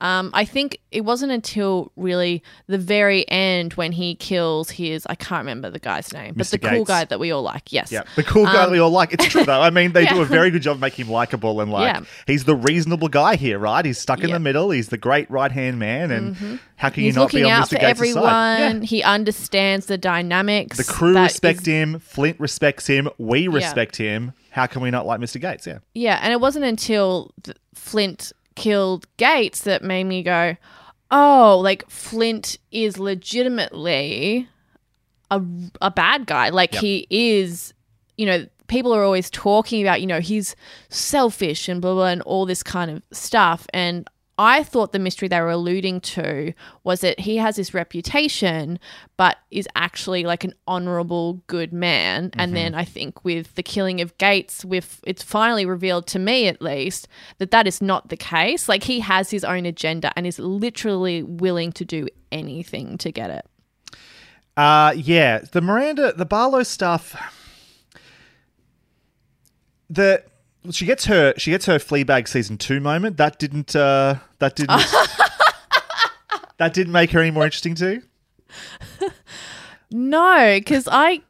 [0.00, 5.14] Um, I think it wasn't until really the very end when he kills his I
[5.16, 6.50] can't remember the guy's name, but Mr.
[6.52, 6.88] the cool Gates.
[6.88, 7.72] guy that we all like.
[7.72, 9.12] Yes, Yeah, the cool guy Um, we all like.
[9.12, 9.60] It's true though.
[9.60, 12.00] I mean, they do a very good job of making him likable and like Yeah.
[12.26, 13.84] he's the reasonable guy here, right?
[13.84, 14.34] He's stuck in Yeah.
[14.36, 14.70] the middle.
[14.70, 16.58] He's the great right hand man, and Mhm.
[16.76, 17.70] how can He's you not looking be on out Mr.
[17.70, 18.22] for Gates' everyone.
[18.24, 18.58] side?
[18.60, 18.80] Yeah.
[18.82, 20.76] He understands the dynamics.
[20.76, 21.98] The crew that respect is- him.
[21.98, 23.08] Flint respects him.
[23.18, 24.32] We respect him.
[24.50, 25.40] How can we not like Mr.
[25.40, 25.66] Gates?
[25.66, 25.78] Yeah.
[25.94, 30.56] Yeah, and it wasn't until th- Flint killed Gates that made me go,
[31.10, 34.48] "Oh, like Flint is legitimately
[35.30, 35.40] a
[35.80, 36.48] a bad guy.
[36.50, 36.82] Like Yep.
[36.82, 37.72] he is,
[38.16, 40.56] you know, people are always talking about, you know, he's
[40.88, 44.08] selfish and blah blah and all this kind of stuff and
[44.40, 46.52] I thought the mystery they were alluding to
[46.84, 48.78] was that he has this reputation,
[49.16, 52.30] but is actually like an honorable, good man.
[52.38, 52.54] And Mhm.
[52.54, 56.62] then I think with the killing of Gates, with it's finally revealed to me at
[56.62, 58.68] least that that is not the case.
[58.68, 63.30] Like he has his own agenda and is literally willing to do anything to get
[63.30, 63.44] it.
[64.56, 67.16] Uh yeah, the Miranda, the Barlow stuff.
[69.90, 70.22] The
[70.70, 73.16] she gets her she gets her Fleabag season two moment.
[73.16, 74.68] That didn't uh that didn't
[76.58, 78.02] that didn't make her any more interesting too.
[79.90, 81.22] No, because I.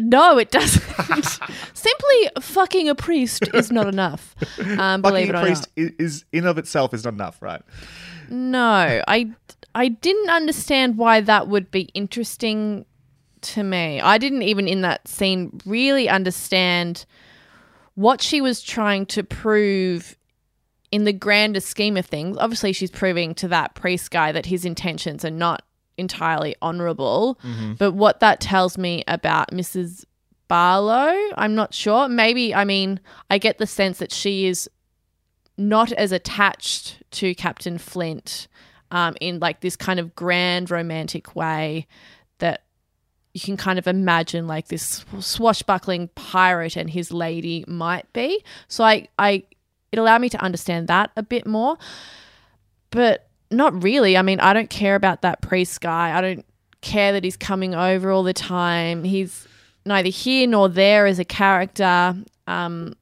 [0.00, 0.82] No, it doesn't.
[1.74, 4.34] Simply fucking a priest is not enough.
[4.78, 5.92] Um, believe Fucking it or priest not.
[5.98, 7.62] is in of itself is not enough, right?
[8.30, 9.30] No, I
[9.74, 12.86] I didn't understand why that would be interesting
[13.42, 14.00] to me.
[14.00, 17.04] I didn't even in that scene really understand
[18.02, 20.16] what she was trying to prove
[20.90, 22.36] in the grander scheme of things.
[22.38, 25.62] Obviously, she's proving to that priest guy that his intentions are not
[25.96, 27.38] entirely honorable.
[27.42, 27.78] Mhm.
[27.78, 30.04] But what that tells me about Mrs.
[30.48, 32.08] Barlow, I'm not sure.
[32.08, 34.68] Maybe, I mean, I get the sense that she is
[35.56, 38.48] not as attached to Captain Flint
[38.90, 41.86] um, in like this kind of grand romantic way
[42.38, 42.64] that
[43.34, 48.44] you can kind of imagine like this swashbuckling pirate and his lady might be.
[48.68, 49.44] So I, I,
[49.90, 51.78] it allowed me to understand that a bit more,
[52.90, 54.16] but not really.
[54.16, 56.16] I mean, I don't care about that priest guy.
[56.16, 56.44] I don't
[56.82, 59.04] care that he's coming over all the time.
[59.04, 59.46] He's
[59.86, 62.14] neither here nor there as a character.
[62.46, 62.94] Um,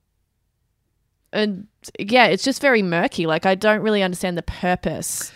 [1.33, 1.67] and
[1.99, 3.27] yeah, it's just very murky.
[3.27, 5.33] Like I don't really understand the purpose.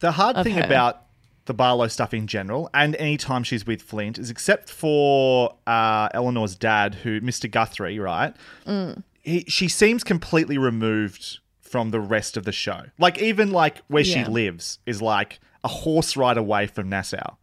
[0.00, 0.64] The hard thing her.
[0.64, 1.03] about
[1.46, 6.08] the Barlow stuff in general, and any time she's with Flint, is except for uh,
[6.14, 7.50] Eleanor's dad, who Mr.
[7.50, 8.34] Guthrie, right?
[8.66, 9.02] Mm.
[9.22, 12.82] He, she seems completely removed from the rest of the show.
[12.98, 17.36] Like even like where she lives is like a horse ride away from Nassau.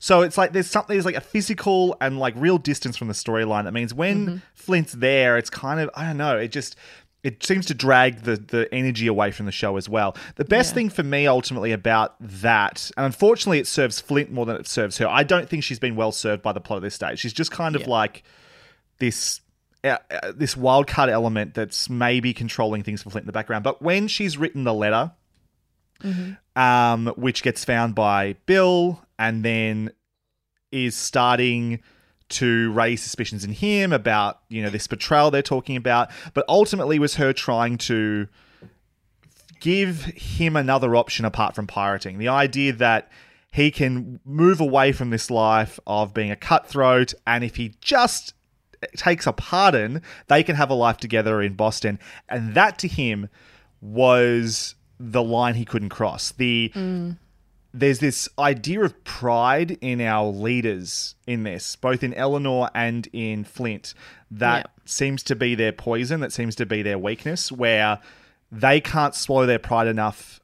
[0.00, 3.14] So it's like there's something there's like a physical and like real distance from the
[3.14, 3.64] storyline.
[3.64, 4.36] That means when Mm-hmm.
[4.54, 6.36] Flint's there, it's kind of I don't know.
[6.38, 6.76] It just
[7.22, 10.16] it seems to drag the the energy away from the show as well.
[10.36, 14.56] The best thing for me ultimately about that, and unfortunately, it serves Flint more than
[14.56, 15.08] it serves her.
[15.08, 17.18] I don't think she's been well served by the plot at this stage.
[17.18, 18.22] She's just kind of like
[18.98, 19.40] this.
[19.84, 23.62] Uh, uh, this wild card element that's maybe controlling things for Flint in the background.
[23.62, 25.12] But when she's written the letter,
[26.56, 29.92] um, which gets found by Bill and then
[30.72, 31.80] is starting
[32.30, 36.98] to raise suspicions in him about you know this betrayal they're talking about, but ultimately
[36.98, 38.28] was her trying to
[39.60, 42.18] give him another option apart from pirating.
[42.18, 43.10] The idea that
[43.52, 48.34] he can move away from this life of being a cutthroat, and if he just
[48.96, 51.98] takes a pardon, they can have a life together in Boston.
[52.28, 53.28] And that to him
[53.80, 56.32] was the line he couldn't cross.
[56.32, 57.16] The mm.
[57.74, 63.44] There's this idea of pride in our leaders in this, both in Eleanor and in
[63.44, 63.92] Flint,
[64.30, 64.70] that Yep.
[64.86, 67.98] seems to be their poison, that seems to be their weakness, where
[68.50, 70.40] they can't swallow their pride enough.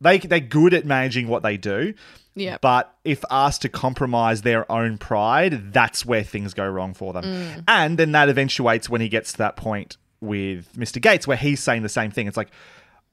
[0.00, 1.94] They they're good at managing what they do,
[2.34, 2.56] Yeah.
[2.60, 7.24] but if asked to compromise their own pride, that's where things go wrong for them.
[7.24, 7.64] Mm.
[7.68, 11.00] And then that eventuates when he gets to that point with Mr.
[11.00, 12.26] Gates, where he's saying the same thing.
[12.26, 12.50] It's like,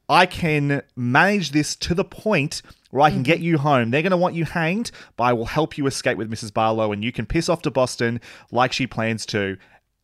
[0.10, 3.91] I can manage this to the point where I can get you home.
[3.91, 6.54] They're going to want you hanged, but I will help you escape with Mrs.
[6.54, 8.21] Barlow and you can piss off to Boston
[8.52, 9.58] like she plans to.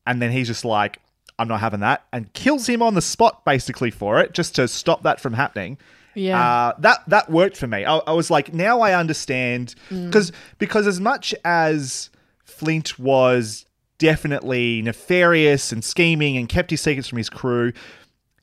[0.05, 0.99] And then he's just like,
[1.39, 4.67] I'm not having that, and kills him on the spot basically for it, just to
[4.67, 5.77] stop that from happening.
[6.13, 6.39] Yeah.
[6.39, 7.85] Uh, that that worked for me.
[7.85, 12.11] I, I was like, now I understand because because as much as
[12.43, 13.65] Flint was
[13.97, 17.73] definitely nefarious and scheming and kept his secrets from his crew,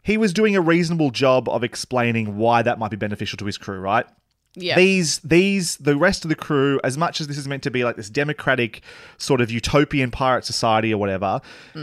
[0.02, 3.58] he was doing a reasonable job of explaining why that might be beneficial to his
[3.58, 4.06] crew, right?
[4.54, 4.74] Yeah.
[4.74, 7.84] These these the rest of the crew, as much as this is meant to be
[7.84, 8.82] like this democratic
[9.16, 11.40] sort of utopian pirate society or whatever,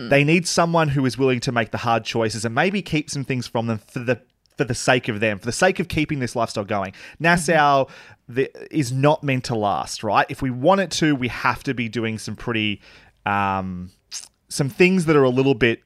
[0.10, 3.24] they need someone who is willing to make the hard choices and maybe keep some
[3.24, 4.22] things from them for the
[4.58, 6.92] for the sake of them, for the sake of keeping this lifestyle going.
[7.20, 7.86] Nassau
[8.28, 10.26] the, is not meant to last, right?
[10.30, 12.82] If we want it to, we have to be doing some pretty
[13.26, 13.92] um,
[14.50, 15.84] some things that are a little bit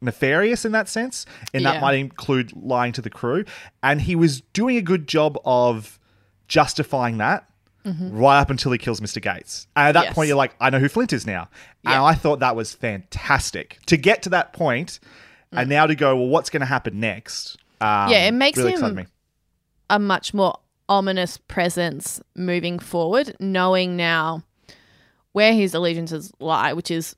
[0.00, 3.44] nefarious in that sense, and that might include lying to the crew.
[3.82, 5.98] And he was doing a good job of
[6.52, 7.46] justifying that
[7.84, 9.20] right up until he kills Mr.
[9.20, 9.66] Gates.
[9.74, 10.14] And at that Yes.
[10.14, 11.48] point, you're like, I know who Flint is now.
[11.84, 12.04] And Yeah.
[12.04, 15.00] I thought that was fantastic to get to that point,
[15.50, 17.56] and now to go, well, what's going to happen next?
[17.80, 19.06] Um, Yeah, it makes really him- me.
[19.90, 20.54] a much more
[20.88, 24.42] ominous presence moving forward, knowing now
[25.32, 27.16] where his allegiances lie, which is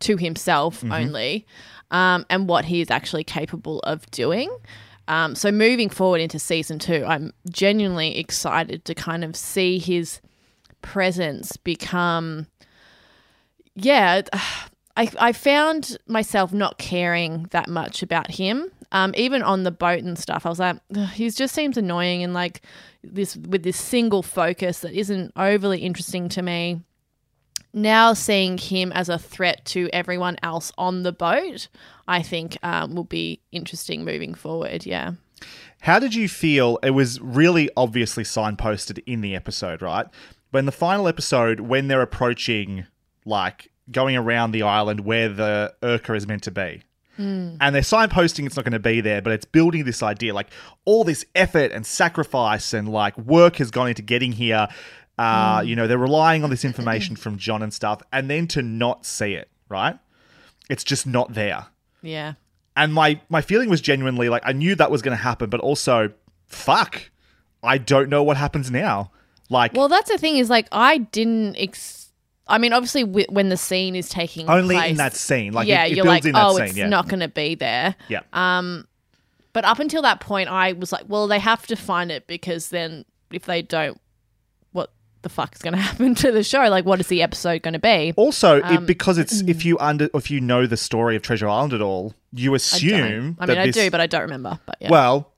[0.00, 0.92] to himself Mm-hmm.
[0.92, 1.46] only,
[1.92, 4.50] um, and what he is actually capable of doing.
[5.08, 10.20] Um, so moving forward into season two, I'm genuinely excited to kind of see his
[10.80, 12.46] presence become.
[13.74, 14.22] Yeah,
[14.96, 18.70] I I found myself not caring that much about him.
[18.92, 20.76] Um, even on the boat and stuff, I was like,
[21.14, 22.60] he just seems annoying and like
[23.02, 26.82] this with this single focus that isn't overly interesting to me.
[27.72, 31.68] Now seeing him as a threat to everyone else on the boat,
[32.08, 34.86] I think um, will be interesting moving forward.
[34.86, 35.12] Yeah.
[35.80, 36.78] How did you feel?
[36.82, 40.06] It was really obviously signposted in the episode, right?
[40.52, 42.86] But in the final episode, when they're approaching,
[43.24, 46.82] like going around the island where the Urca is meant to be,
[47.18, 50.48] and they're signposting it's not going to be there, but it's building this idea like
[50.84, 54.66] all this effort and sacrifice and like work has gone into getting here.
[55.18, 58.62] Uh, You know, they're relying on this information from John and stuff, and then to
[58.62, 59.98] not see it, right?
[60.68, 61.66] It's just not there
[62.02, 62.34] Yeah.
[62.76, 65.60] and my my feeling was genuinely like I knew that was going to happen, but
[65.60, 66.12] also,
[66.46, 67.10] fuck,
[67.62, 69.10] I don't know what happens now.
[69.50, 71.56] Like Well, that's the thing is like I didn't.
[71.56, 72.10] Ex-
[72.48, 75.68] I mean, obviously, w- when the scene is taking only place, in that scene, like
[75.68, 76.64] yeah, it, it you're builds like, in that oh, scene.
[76.66, 77.94] it's yeah, not going to be there.
[78.08, 78.20] yeah.
[78.32, 78.86] Um,
[79.52, 82.70] but up until that point, I was like, well, they have to find it because
[82.70, 84.00] then if they don't,
[85.22, 86.68] the fuck is going to happen to the show?
[86.68, 88.12] Like, what is the episode going to be?
[88.16, 91.48] also, um, it, because it's if you under if you know the story of Treasure
[91.48, 93.36] Island at all, you I assume.
[93.38, 94.58] I mean, that I this, do, but I don't remember.
[94.66, 94.90] But yeah.
[94.90, 95.32] Well,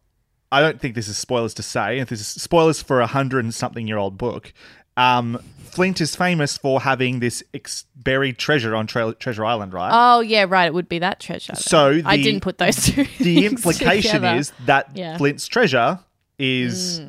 [0.52, 1.98] I don't think this is spoilers to say.
[1.98, 4.52] If this is spoilers for a hundred and something year old book,
[4.96, 9.90] um, Flint is famous for having this ex- buried treasure on Tre- Treasure Island, right?
[9.92, 10.66] Oh yeah, right.
[10.66, 11.56] It would be that treasure.
[11.56, 13.04] So I didn't put those two.
[13.18, 14.38] the implication together.
[14.38, 15.14] is that Yeah.
[15.14, 15.18] Mm.
[15.18, 15.98] Flint's treasure
[16.38, 17.00] is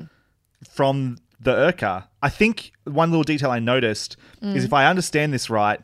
[0.72, 2.06] from the Urca.
[2.26, 4.66] I think one little detail I noticed is Mm.
[4.66, 5.80] if I understand this right,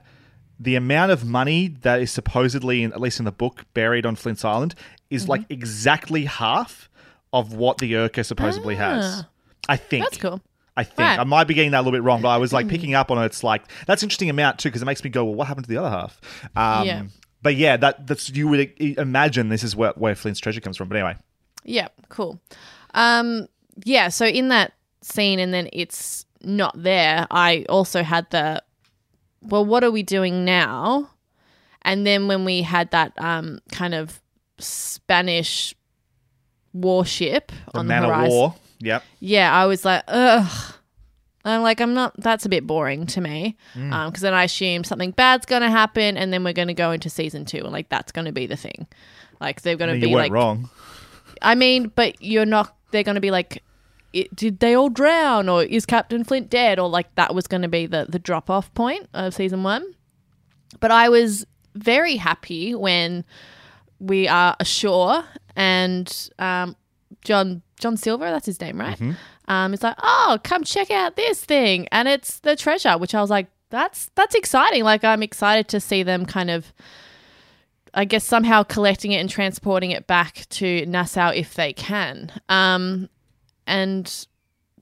[0.59, 4.15] the amount of money that is supposedly, in, at least in the book, buried on
[4.15, 4.73] Flint's Island
[5.09, 5.53] is like Mm-hmm.
[5.53, 6.89] exactly half
[7.33, 9.23] of what the Urca supposedly has.
[9.69, 10.03] I think.
[10.03, 10.07] Ah.
[10.09, 10.41] That's cool.
[10.77, 11.19] I think Right.
[11.19, 13.11] I might be getting that a little bit wrong, but I was like picking up
[13.11, 13.25] on it.
[13.25, 15.65] It's like that's an interesting amount too because it makes me go, well, what happened
[15.65, 16.19] to the other half?
[16.55, 17.03] Um, Yeah.
[17.43, 20.87] But yeah, that that's you would imagine this is where, where Flint's treasure comes from.
[20.89, 21.15] But anyway,
[21.63, 22.39] Yeah, cool.
[22.93, 23.47] Um,
[23.83, 27.27] yeah, so in that scene, and then it's not there.
[27.31, 28.61] I also had the,
[29.41, 31.09] well, what are we doing now?
[31.83, 34.21] And then when we had that um kind of
[34.59, 35.75] Spanish
[36.73, 38.55] warship the on Man the of horizon, War.
[38.79, 39.03] Yep.
[39.19, 40.75] yeah, I was like, ugh.
[41.43, 42.13] I'm like, I'm not.
[42.19, 44.05] That's a bit boring to me, Mm.
[44.07, 47.45] because then I assume something bad's gonna happen, and then we're gonna go into season
[47.45, 48.85] two, and like that's gonna be the thing.
[49.39, 50.69] Like they're gonna No, be you like, wrong.
[51.41, 52.75] I mean, but you're not.
[52.91, 53.63] They're going to be like,
[54.13, 57.61] it, did they all drown, or is Captain Flint dead, or like that was going
[57.61, 59.95] to be the the drop off point of season one.
[60.79, 61.45] But I was
[61.75, 63.23] very happy when
[63.99, 65.23] we are ashore
[65.55, 66.75] and um,
[67.23, 68.99] John John Silver, that's his name, right?
[69.47, 73.21] Um, it's like, oh, come check out this thing, and it's the treasure, which I
[73.21, 74.83] was like, that's that's exciting.
[74.83, 76.73] Like I'm excited to see them kind of.
[77.93, 82.31] I guess somehow collecting it and transporting it back to Nassau if they can.
[82.47, 83.09] Um,
[83.67, 84.27] and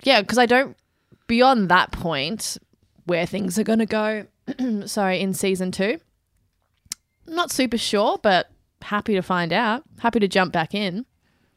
[0.03, 0.75] yeah, because I don't,
[1.27, 2.57] beyond that point,
[3.05, 4.25] where things are going to go,
[4.85, 5.99] sorry, in season two,
[7.27, 8.49] not super sure, but
[8.81, 9.83] happy to find out.
[9.99, 11.05] Happy to jump back in.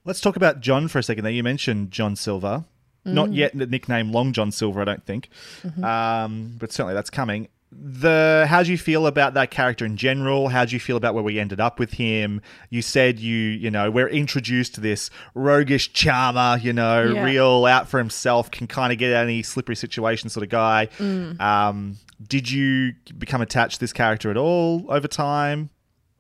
[0.05, 1.25] Let's talk about John for a second.
[1.25, 2.65] There, you mentioned John Silver,
[3.07, 3.15] Mm.
[3.15, 4.81] not yet the nickname Long John Silver.
[4.81, 5.29] I don't think,
[5.65, 5.83] Mm-hmm.
[5.85, 7.49] um, but certainly that's coming.
[7.75, 10.49] The how do you feel about that character in general?
[10.49, 12.43] How do you feel about where we ended up with him?
[12.69, 17.25] You said you you know we're introduced to this roguish charmer, you know, Yeah.
[17.25, 20.89] real out for himself, can kind of get out any slippery situation sort of guy.
[20.99, 21.41] Mm.
[21.41, 21.97] Um,
[22.27, 25.71] did you become attached to this character at all over time?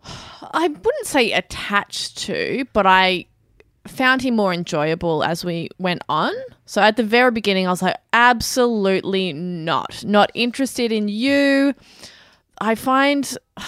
[0.05, 3.26] I wouldn't say attached to, but I
[3.87, 6.33] found him more enjoyable as we went on.
[6.66, 11.74] So at the very beginning, I was like, absolutely not, not interested in you.
[12.59, 13.37] I find.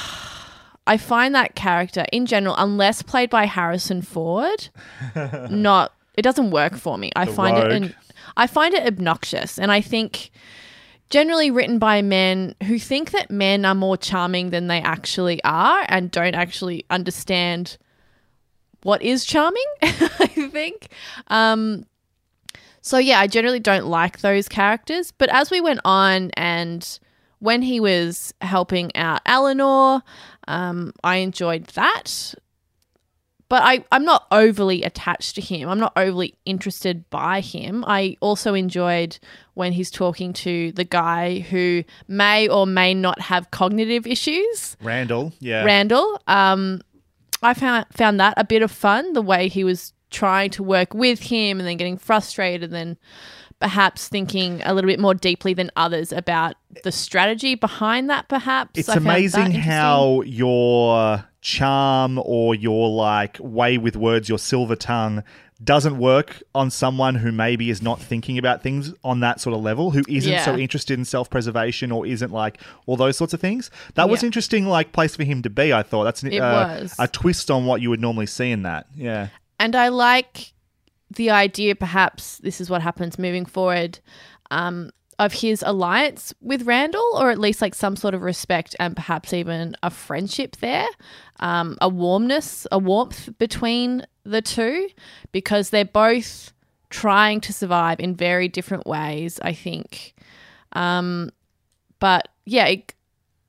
[0.86, 4.68] I find that character in general, unless played by Harrison Ford,
[5.48, 7.10] not it doesn't work for me.
[7.16, 7.72] I The find it rogue.
[7.72, 7.94] an,
[8.36, 10.30] I find it obnoxious, and I think
[11.08, 15.86] generally written by men who think that men are more charming than they actually are
[15.88, 17.78] and don't actually understand
[18.84, 20.88] what is charming, I think.
[21.28, 21.86] Um,
[22.82, 25.10] so, yeah, I generally don't like those characters.
[25.10, 26.98] But as we went on and
[27.38, 30.02] when he was helping out Eleanor,
[30.46, 32.34] um, I enjoyed that.
[33.48, 35.68] But I, I'm not overly attached to him.
[35.68, 37.84] I'm not overly interested by him.
[37.86, 39.18] I also enjoyed
[39.54, 44.76] when he's talking to the guy who may or may not have cognitive issues.
[44.82, 46.20] Randall, yeah, Randall.
[46.26, 46.82] Um,
[47.44, 49.12] I found found that a bit of fun.
[49.12, 52.98] The way he was trying to work with him and then getting frustrated, and then
[53.60, 58.28] perhaps thinking a little bit more deeply than others about the strategy behind that.
[58.28, 64.76] Perhaps It's I amazing how your charm or your like way with words, your silver
[64.76, 65.22] tongue,
[65.62, 69.62] doesn't work on someone who maybe is not thinking about things on that sort of
[69.62, 73.40] level, who isn't so interested in self preservation or isn't like all those sorts of
[73.40, 73.70] things.
[73.94, 74.26] That was Yeah.
[74.26, 75.72] interesting, like place for him to be.
[75.72, 76.94] I thought that's an, It uh, was.
[76.98, 78.86] a twist on what you would normally see in that.
[78.96, 79.28] Yeah.
[79.60, 80.52] And I like
[81.14, 84.00] the idea, perhaps this is what happens moving forward,
[84.50, 88.96] um, of his alliance with Randall, or at least like some sort of respect and
[88.96, 90.88] perhaps even a friendship there,
[91.40, 94.88] um, a warmness, a warmth between the two,
[95.32, 96.52] because they're both
[96.90, 100.14] trying to survive in very different ways, I think.
[100.72, 101.30] Um,
[101.98, 102.94] but yeah, it,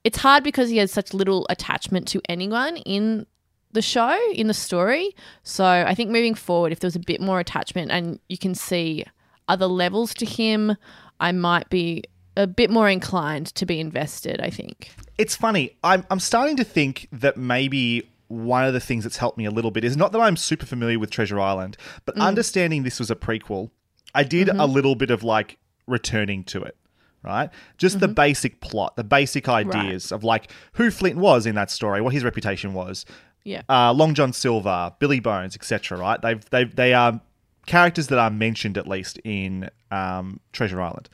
[0.03, 3.26] it's hard because he has such little attachment to anyone in
[3.72, 5.16] the show, in the story.
[5.43, 8.55] So I think moving forward, if there was a bit more attachment and you can
[8.55, 9.05] see
[9.47, 10.76] other levels to him,
[11.20, 12.03] I might be
[12.38, 14.91] a bit more inclined to be invested, I think.
[15.18, 15.78] It's funny.
[15.84, 19.51] I'm I'm starting to think that maybe one of the things that's helped me a
[19.51, 22.22] little bit is not that I'm super familiar with Treasure Island, but mm.
[22.22, 23.70] understanding this was a prequel.
[24.13, 24.59] I did mm-hmm.
[24.59, 25.57] a little bit of like
[25.88, 26.76] returning to it,
[27.24, 27.49] right?
[27.78, 28.13] Just the mm-hmm.
[28.13, 32.24] basic plot, the basic ideas of like who Flint was in that story, what his
[32.24, 33.05] reputation was.
[33.43, 33.61] Yeah.
[33.70, 35.97] Uh, Long John Silver, Billy Bones, etc.
[35.97, 36.20] Right?
[36.22, 37.22] They've they they are
[37.66, 41.09] characters that are mentioned at least in um, Treasure Island.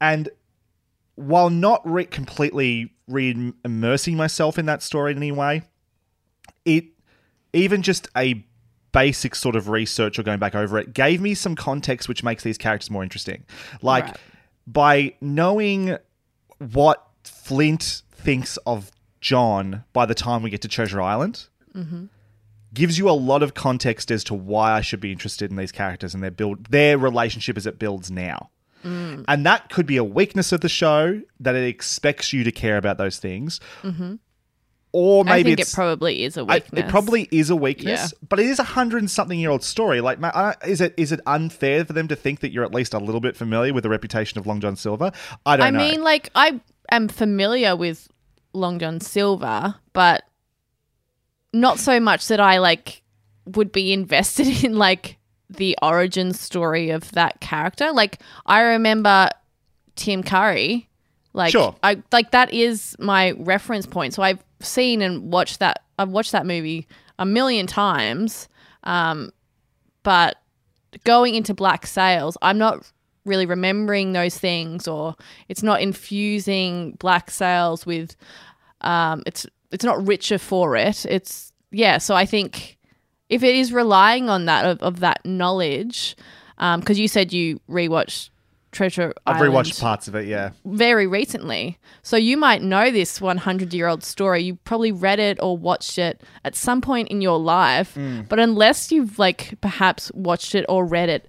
[0.00, 0.28] And
[1.14, 5.62] while not re- completely re immersing myself in that story in any way,
[6.64, 6.84] it
[7.54, 8.44] even just a
[8.92, 12.42] basic sort of research or going back over it gave me some context which makes
[12.42, 13.44] these characters more interesting.
[13.82, 14.16] Like Right.
[14.66, 15.96] by knowing
[16.58, 18.90] what Flint thinks of
[19.20, 21.46] John by the time we get to Treasure Island
[22.76, 25.72] gives you a lot of context as to why I should be interested in these
[25.72, 28.50] characters and their build their relationship as it builds now.
[28.84, 32.76] And that could be a weakness of the show that it expects you to care
[32.76, 33.58] about those things.
[34.92, 36.84] Or I maybe it probably is a weakness.
[36.84, 38.26] it probably is a weakness, Yeah.
[38.28, 40.00] but it is a hundred and something year old story.
[40.00, 42.94] Like, uh, is it is it unfair for them to think that you're at least
[42.94, 45.10] a little bit familiar with the reputation of Long John Silver?
[45.44, 45.78] I don't I know.
[45.80, 46.60] mean, like I
[46.90, 48.08] am familiar with
[48.54, 50.22] Long John Silver, but
[51.60, 53.02] not so much that I like
[53.46, 57.92] would be invested in like the origin story of that character.
[57.92, 59.30] Like I remember
[59.94, 60.88] Tim Curry.
[61.32, 61.74] Like Sure.
[61.82, 64.14] I like that is my reference point.
[64.14, 66.86] So I've seen and watched that I've watched that movie
[67.18, 68.48] a million times.
[68.84, 69.32] Um
[70.02, 70.36] but
[71.04, 72.90] going into Black Sails, I'm not
[73.24, 75.16] really remembering those things or
[75.48, 78.16] it's not infusing Black Sails with
[78.80, 81.04] um it's it's not richer for it.
[81.06, 82.78] It's yeah, so I think
[83.28, 86.16] if it is relying on that of, of that knowledge,
[86.58, 88.30] um, because you said you rewatched
[88.72, 90.26] Treasure I've Island rewatched parts of it.
[90.26, 91.78] Yeah, very recently.
[92.02, 94.42] So you might know this 100 year old story.
[94.42, 97.96] You probably read it or watched it at some point in your life.
[98.28, 101.26] But unless you've like perhaps watched it or read it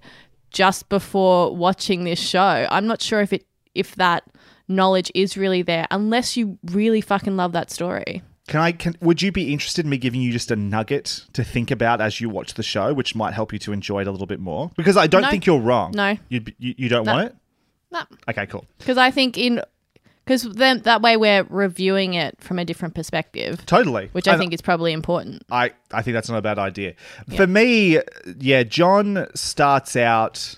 [0.50, 4.24] just before watching this show, I'm not sure if it if that
[4.66, 8.22] knowledge is really there unless you really fucking love that story.
[8.48, 8.72] Can I?
[8.72, 12.00] Can, would you be interested in me giving you just a nugget to think about
[12.00, 14.40] as you watch the show, which might help you to enjoy it a little bit
[14.40, 14.70] more?
[14.76, 15.30] Because I don't No.
[15.30, 15.92] think you're wrong.
[15.94, 16.16] No.
[16.28, 17.12] You'd be- you, you don't No.
[17.14, 17.36] want it.
[17.92, 18.00] No.
[18.28, 18.64] Okay, cool.
[18.78, 19.62] Because I think in
[20.24, 24.10] because then that way we're reviewing it from a different perspective, Totally.
[24.12, 25.42] which I And think is probably important.
[25.50, 26.92] I, I think that's not a bad idea.
[27.34, 28.00] For me,
[28.38, 30.56] yeah, John starts out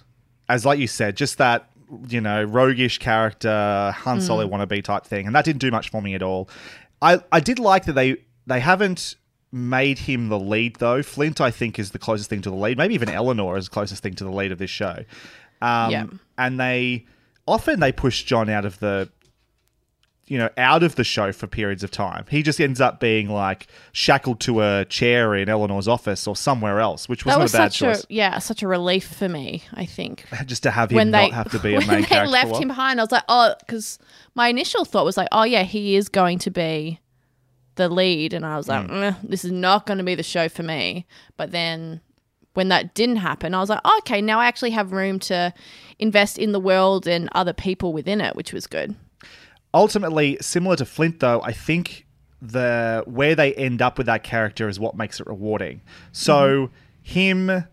[0.49, 1.71] as, like you said, just that,
[2.09, 4.23] you know, roguish character, Han mm.
[4.23, 5.27] Solo wannabe type thing.
[5.27, 6.49] And that didn't do much for me at all.
[7.03, 9.17] I, I did like that they, they haven't
[9.53, 11.03] made him the lead, though.
[11.03, 12.79] Flint, I think, is the closest thing to the lead.
[12.79, 15.05] Maybe even Eleanor is the closest thing to the lead of this show.
[15.63, 16.07] Um, Yeah.
[16.39, 17.07] And they
[17.47, 19.11] often they push John out of the
[20.31, 22.25] you know, out of the show for periods of time.
[22.31, 26.79] He just ends up being like shackled to a chair in Eleanor's office or somewhere
[26.79, 28.05] else, which that wasn't was a bad choice.
[28.05, 29.65] a yeah, such a relief for me.
[29.75, 32.03] I think just to have him when not they have to be a main they
[32.05, 32.23] character.
[32.29, 33.99] a left him behind, I was like, oh, because
[34.37, 37.01] my initial thought was like, oh yeah, he is going to be
[37.75, 39.03] the lead, and I was like, Hmm.
[39.03, 41.07] "Eh, this is not going to be the show for me.
[41.37, 42.03] But then
[42.55, 45.53] when that didn't happen, I was like, oh, okay, now I actually have room to
[45.99, 48.95] invest in the world and other people within it, which was good.
[49.73, 52.07] Ultimately, similar to Flint, though, I think
[52.43, 55.83] the where they end up with that character is what makes it rewarding.
[56.13, 56.75] So Mm-hmm.
[57.03, 57.65] him.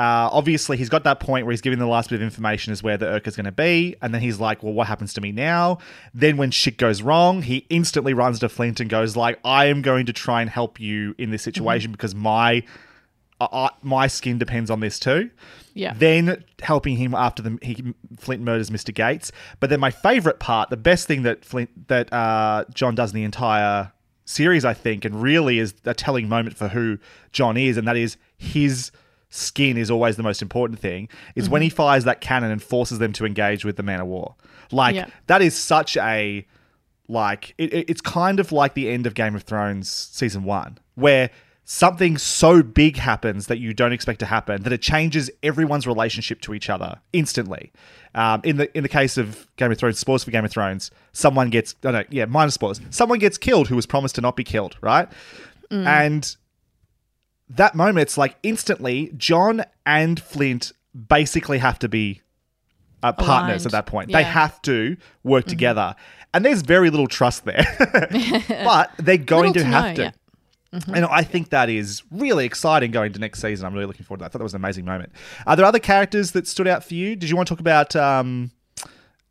[0.00, 2.84] Uh, obviously, he's got that point where he's giving the last bit of information is
[2.84, 5.20] where the Urca is going to be, and then he's like, "Well, what happens to
[5.20, 5.78] me now?"
[6.14, 9.82] Then, when shit goes wrong, he instantly runs to Flint and goes, "Like, I am
[9.82, 12.62] going to try and help you in this situation because my
[13.82, 15.30] my skin depends on this too."
[15.74, 15.94] Yeah.
[15.96, 18.92] Then helping him after the he Flint murders Mr.
[18.92, 19.30] Gates.
[19.60, 23.16] But then my favorite part, the best thing that Flint that uh, John does in
[23.16, 23.92] the entire
[24.24, 26.98] series, I think, and really is a telling moment for who
[27.32, 28.90] John is, and that is his
[29.30, 31.08] skin is always the most important thing.
[31.36, 34.06] Is when he fires that cannon and forces them to engage with the man of
[34.06, 34.34] war.
[34.72, 35.06] Like Yeah.
[35.28, 36.46] that is such a
[37.08, 40.78] like it, it- it's kind of like the end of Game of Thrones season one,
[40.94, 41.30] where
[41.70, 46.40] something so big happens that you don't expect to happen that it changes everyone's relationship
[46.40, 47.70] to each other instantly.
[48.14, 50.90] Um, in the in the case of Game of Thrones, spoilers for Game of Thrones,
[51.12, 52.80] someone gets oh no, yeah, minus spoilers.
[52.88, 55.08] Someone gets killed who was promised to not be killed, right?
[55.70, 56.34] And
[57.50, 60.72] that moment, it's like instantly, John and Flint
[61.08, 62.22] basically have to be
[63.02, 63.66] uh, partners Aligned.
[63.66, 64.10] at that point.
[64.10, 65.50] They have to work Mm-hmm.
[65.50, 65.94] together.
[66.32, 67.66] And there's very little trust there.
[68.48, 70.02] but they're going to to have know, to.
[70.04, 70.10] yeah.
[70.72, 70.94] Mm-hmm.
[70.94, 73.66] And I think that is really exciting going to next season.
[73.66, 74.26] I'm really looking forward to that.
[74.26, 75.12] I thought that was an amazing moment.
[75.46, 77.16] Are there other characters that stood out for you?
[77.16, 78.50] Did you want to talk about um,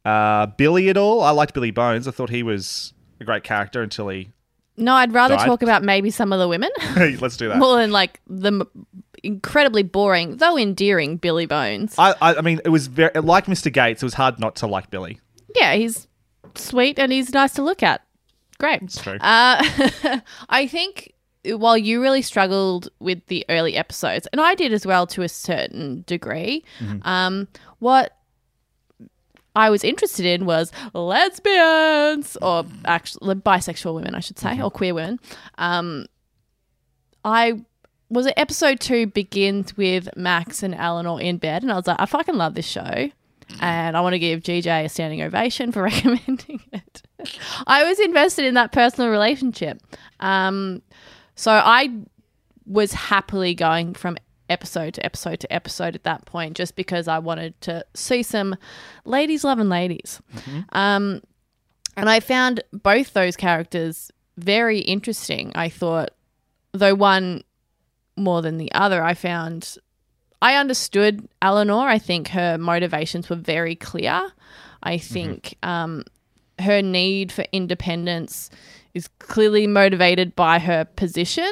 [0.04, 1.22] uh, Billy at all?
[1.22, 2.08] I liked Billy Bones.
[2.08, 4.30] I thought he was a great character until he.
[4.78, 5.46] No, I'd rather Died.
[5.46, 6.70] talk about maybe some of the women.
[7.20, 7.58] Let's do that.
[7.60, 8.88] More than like the m-
[9.24, 11.96] incredibly boring, though endearing Billy Bones.
[11.98, 13.72] I, I, I mean, it was very like Mr.
[13.72, 14.02] Gates.
[14.02, 15.20] It was hard not to like Billy.
[15.56, 16.08] yeah, he's
[16.56, 18.02] sweet and he's nice to look at.
[18.60, 18.82] Great.
[18.82, 19.18] It's true.
[19.22, 19.64] Uh,
[20.50, 21.14] I think
[21.56, 25.30] while you really struggled with the early episodes, and I did as well to a
[25.30, 27.08] certain degree, Mm-hmm.
[27.08, 27.48] um,
[27.80, 28.14] what
[29.56, 34.94] I was interested in was lesbians or actually bisexual women, I should say, or queer
[34.94, 35.20] women.
[35.58, 36.06] Um,
[37.26, 37.62] I
[38.10, 42.00] was it episode two begins with Max and Eleanor in bed, and I was like,
[42.00, 43.10] I fucking love this show.
[43.62, 47.02] And I want to give GJ a standing ovation for recommending it.
[47.66, 49.82] I was invested in that personal relationship.
[50.20, 50.82] Um,
[51.38, 51.90] so I
[52.66, 54.18] was happily going from
[54.50, 58.56] episode to episode to episode at that point just because I wanted to see some
[59.06, 60.22] ladies loving ladies.
[60.74, 61.22] Um,
[61.96, 65.52] and I found both those characters very interesting.
[65.56, 66.12] I thought,
[66.72, 67.44] though one
[68.16, 69.78] more than the other, I found
[70.42, 71.88] I understood Eleanor.
[71.88, 74.32] I think her motivations were very clear.
[74.84, 76.04] I think um,
[76.60, 78.50] her need for independence
[78.98, 81.52] is clearly motivated by her position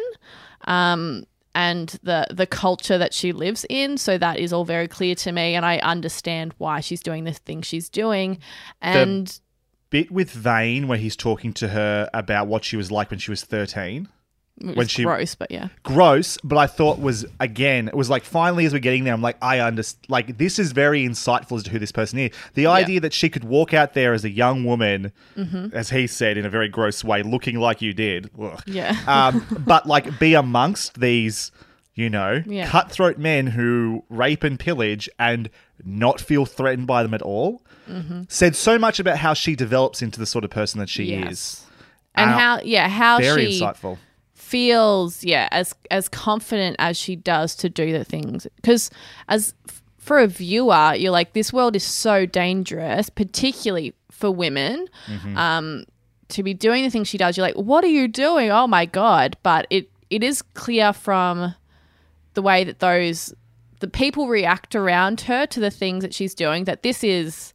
[0.66, 3.98] um, and the the culture that she lives in.
[3.98, 7.34] So that is all very clear to me, and I understand why she's doing the
[7.34, 8.40] thing she's doing.
[8.82, 9.40] And
[9.90, 13.32] Bit with Vane where he's talking to her about what she was like when she
[13.32, 14.10] was 13.
[14.64, 18.24] Was when she- gross, but yeah, gross, but I thought was again, it was like
[18.24, 20.06] finally as we're getting there, I'm like, I understand.
[20.10, 22.32] Like this is very insightful as to who this person is.
[22.54, 25.76] The idea that she could walk out there as a young woman, Mm-hmm.
[25.76, 28.30] as he said in a very gross way, looking like you did.
[28.42, 28.62] ugh.
[28.66, 28.96] Yeah.
[29.08, 31.52] um, but like be amongst these,
[31.94, 32.70] you know, Yeah.
[32.70, 35.50] cutthroat men who rape and pillage and
[35.84, 37.62] not feel threatened by them at all.
[37.90, 38.22] Mm-hmm.
[38.30, 41.32] Said so much about how she develops into the sort of person that she Yes.
[41.32, 41.62] is.
[42.16, 43.98] and Uh, how yeah how very she insightful.
[44.46, 48.46] Feels yeah as as confident as she does to do the things.
[48.58, 48.92] Because
[49.28, 49.54] as
[49.98, 54.88] for a viewer you're like this world is so dangerous particularly for women
[55.36, 55.84] um
[56.28, 57.38] to be doing the things she does.
[57.38, 58.52] You're like what are you doing?
[58.52, 59.36] Oh my god.
[59.42, 61.56] But it it is clear from
[62.36, 63.34] the way that those
[63.80, 67.54] the people react around her to the things that she's doing that this is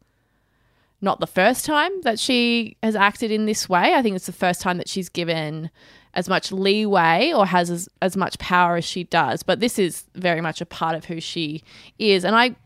[1.00, 3.94] not the first time that she has acted in this way.
[3.94, 5.70] I think it's the first time that she's given
[6.14, 9.42] as much leeway or has as, as much power as she does.
[9.42, 11.62] But this is very much a part of who she
[11.98, 12.24] is.
[12.24, 12.56] And I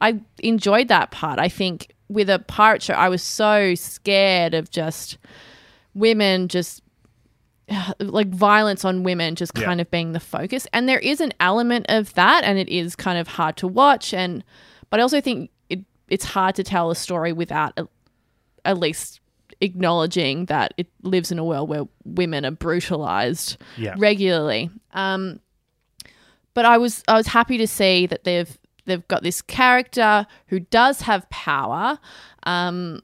[0.00, 1.38] I enjoyed that part.
[1.38, 5.18] I think with a pirate show, I was so scared of just
[5.94, 6.82] women just
[7.98, 9.64] like violence on women just Yeah.
[9.64, 12.94] kind of being the focus and there is an element of that and it is
[12.94, 14.44] kind of hard to watch and
[14.90, 17.76] but i also think it, it's hard to tell a story without
[18.64, 19.20] at least
[19.60, 23.94] acknowledging that it lives in a world where women are brutalized Yeah.
[23.98, 25.40] regularly um
[26.54, 30.60] but i was i was happy to see that they've they've got this character who
[30.60, 31.98] does have power
[32.44, 33.00] um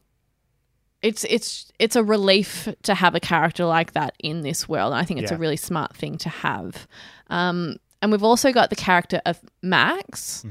[1.03, 4.92] it's it's it's a relief to have a character like that in this world.
[4.92, 6.86] And I think it's a really smart thing to have.
[7.28, 10.46] Um, and we've also got the character of Max,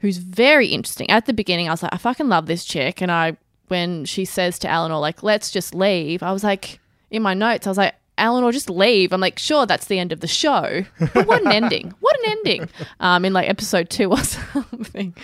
[0.00, 1.08] who's very interesting.
[1.08, 3.38] At the beginning, I was like, I fucking love this chick, and I
[3.72, 6.78] when she says to Eleanor like, "Let's just leave," I was like,
[7.10, 7.94] in my notes, I was like.
[8.18, 9.10] Eleanor, just leave.
[9.10, 10.84] I'm like, sure, that's the end of the show.
[11.14, 11.94] But what an ending.
[12.00, 12.68] What an ending.
[13.00, 15.16] Um, in like episode two or something.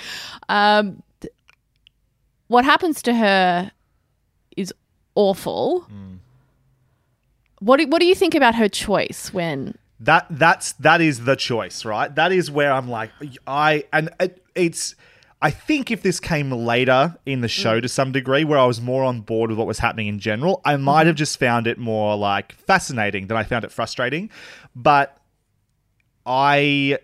[0.48, 1.32] Um, th-
[2.48, 3.70] what happens to her
[4.56, 4.72] is
[5.14, 5.86] awful.
[7.60, 11.36] What do, what do you think about her choice when That that's that is the
[11.36, 12.12] choice, right?
[12.14, 13.10] That is where I'm like
[13.46, 14.94] I and it, it's
[15.40, 17.82] I think if this came later in the show mm.
[17.82, 20.60] to some degree where I was more on board with what was happening in general,
[20.64, 21.06] I might mm-hmm.
[21.08, 24.30] have just found it more like fascinating than I found it frustrating.
[24.74, 25.16] But
[26.26, 26.98] I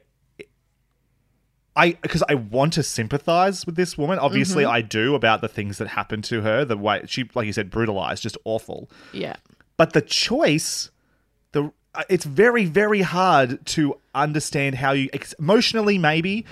[1.77, 4.19] I because I want to sympathize with this woman.
[4.19, 4.73] Obviously mm-hmm.
[4.73, 7.71] I do about the things that happened to her, the way she like you said
[7.71, 8.91] brutalized, just awful.
[9.13, 9.37] Yeah.
[9.77, 10.91] But the choice
[11.53, 15.09] the uh, it's very very hard to understand how you
[15.39, 16.45] emotionally maybe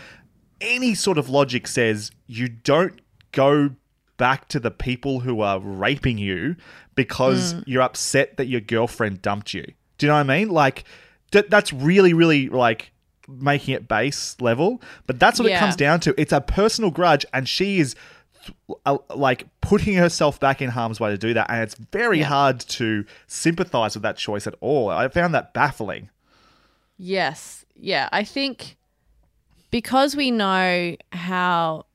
[0.63, 2.99] any sort of logic says you don't
[3.33, 3.71] go
[4.17, 6.57] back to the people who are raping you
[6.95, 9.65] because you're upset that your girlfriend dumped you.
[9.99, 10.49] Do you know what i mean?
[10.49, 10.85] Like
[11.33, 12.93] th- that's really really like
[13.29, 14.81] making it base level.
[15.07, 16.15] But that's what it comes down to.
[16.21, 17.95] It's a personal grudge and she is
[18.85, 22.27] uh, like putting herself back in harm's way to do that and it's very Yeah.
[22.27, 24.89] hard to sympathize with that choice at all.
[24.91, 26.11] I found that baffling.
[26.99, 27.65] Yes.
[27.75, 28.77] Yeah I think
[29.73, 31.87] because we know how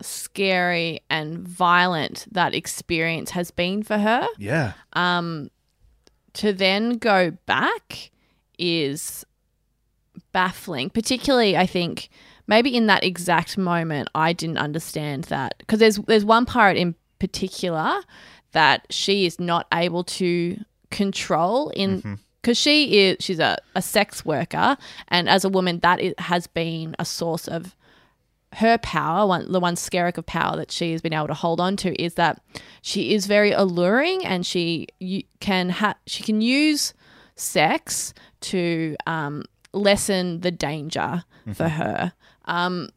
[0.00, 4.72] scary and violent that experience has been for her yeah.
[4.94, 5.50] Um,
[6.32, 8.10] to then go back
[8.58, 9.24] is
[10.32, 10.90] baffling.
[10.90, 12.08] Particularly, I think
[12.46, 15.54] maybe in that exact moment, I didn't understand that.
[15.58, 18.00] Because there's there's one pirate in particular
[18.52, 20.58] that she is not able to
[20.90, 22.14] control in mm-hmm.
[22.44, 24.76] Because she is she's a, a sex worker
[25.08, 27.74] and as a woman that has been a source of
[28.56, 31.58] her power, one the one skerrick of power that she has been able to hold
[31.58, 32.40] on to is that
[32.82, 36.92] she is very alluring and she you, can ha- she can use
[37.34, 41.24] sex to um, lessen the danger
[41.54, 42.12] for her.
[42.44, 42.90] Um,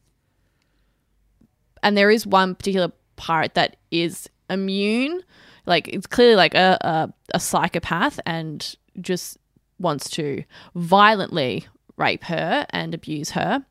[1.82, 5.22] and there is one particular pirate that is immune,
[5.66, 9.38] like it's clearly like a, a, a psychopath and just
[9.80, 10.44] wants to
[10.76, 11.68] violently
[11.98, 13.66] rape her and abuse her.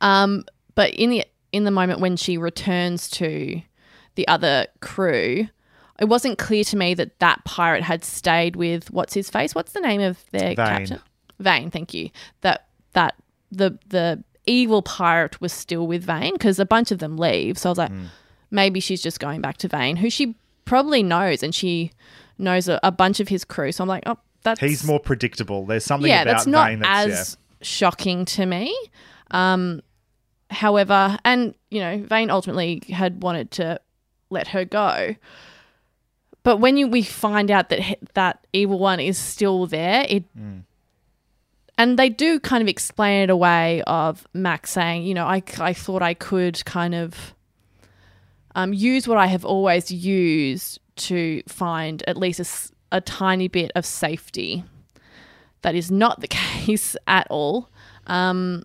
[0.00, 0.44] Um,
[0.74, 3.62] but in the in the moment when she returns to
[4.14, 5.48] the other crew,
[5.98, 9.54] it wasn't clear to me that that pirate had stayed with what's his face.
[9.54, 10.56] What's the name of their Vane.
[10.56, 11.00] captain?
[11.38, 11.70] Vane.
[11.70, 12.10] Thank you.
[12.42, 13.14] That that
[13.50, 17.58] the the evil pirate was still with Vane because a bunch of them leave.
[17.58, 17.92] So I was like,
[18.50, 21.92] maybe she's just going back to Vane, who she probably knows, and she
[22.38, 23.72] knows a, a bunch of his crew.
[23.72, 25.66] So I'm like, oh, that's He's more predictable.
[25.66, 28.76] There's something yeah, about that's not Vane that's as shocking to me.
[29.30, 29.82] Um,
[30.50, 33.80] however, and you know, Vane ultimately had wanted to
[34.30, 35.14] let her go,
[36.42, 40.24] but when you we find out that that evil one is still there, it.
[41.76, 45.72] And they do kind of explain it away of Max saying, you know, I, I
[45.72, 47.34] thought I could kind of
[48.56, 53.84] um, use what I have always used to find at least a tiny bit of
[53.86, 54.64] safety
[55.62, 57.68] that is not the case at all.
[58.06, 58.62] Um,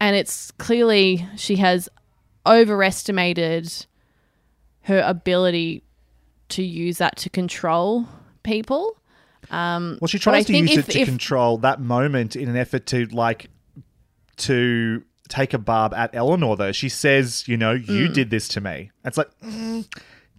[0.00, 1.88] and it's clearly she has
[2.46, 3.86] overestimated
[4.82, 5.82] her ability
[6.48, 8.06] to use that to control
[8.42, 8.96] people.
[9.50, 12.56] Um, Well, she tries to use if- it to if- control that moment in an
[12.56, 13.48] effort to like
[14.38, 16.56] to take a barb at Eleanor.
[16.56, 18.14] Though she says, "You know, you Mm.
[18.14, 19.86] did this to me." It's like, mm,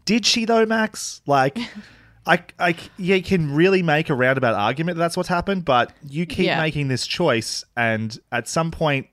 [0.06, 1.22] did she though, Max?
[1.26, 1.58] Like,
[2.26, 6.26] I, I, you can really make a roundabout argument that that's what's happened, but you
[6.26, 6.62] keep Yeah.
[6.62, 9.08] making this choice, and at some point,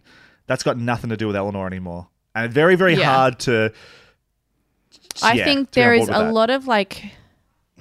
[0.46, 3.12] that's got nothing to do with Eleanor anymore, and very, very Yeah.
[3.12, 3.72] hard to.
[5.22, 6.32] I yeah, think to be on there is board with a that.
[6.32, 7.12] lot of like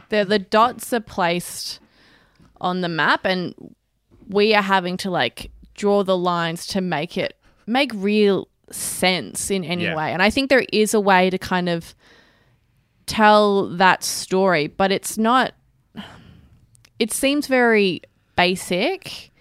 [0.09, 1.79] the the dots are placed
[2.59, 3.53] on the map and
[4.27, 7.35] we are having to like draw the lines to make it
[7.65, 9.95] make real sense in any Yeah.
[9.95, 10.11] way.
[10.11, 11.95] And I think there is a way to kind of
[13.09, 15.53] tell that story, but it's not
[16.99, 18.01] it seems very
[18.35, 19.31] basic,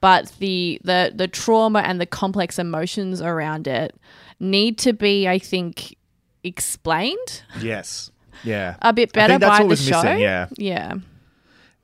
[0.00, 3.94] but the the the trauma and the complex emotions around it
[4.38, 5.96] need to be I think
[6.44, 8.10] explained Yes.
[8.44, 8.76] Yeah.
[8.82, 10.02] a bit better by the show.
[10.02, 10.46] missing, yeah.
[10.56, 10.94] Yeah.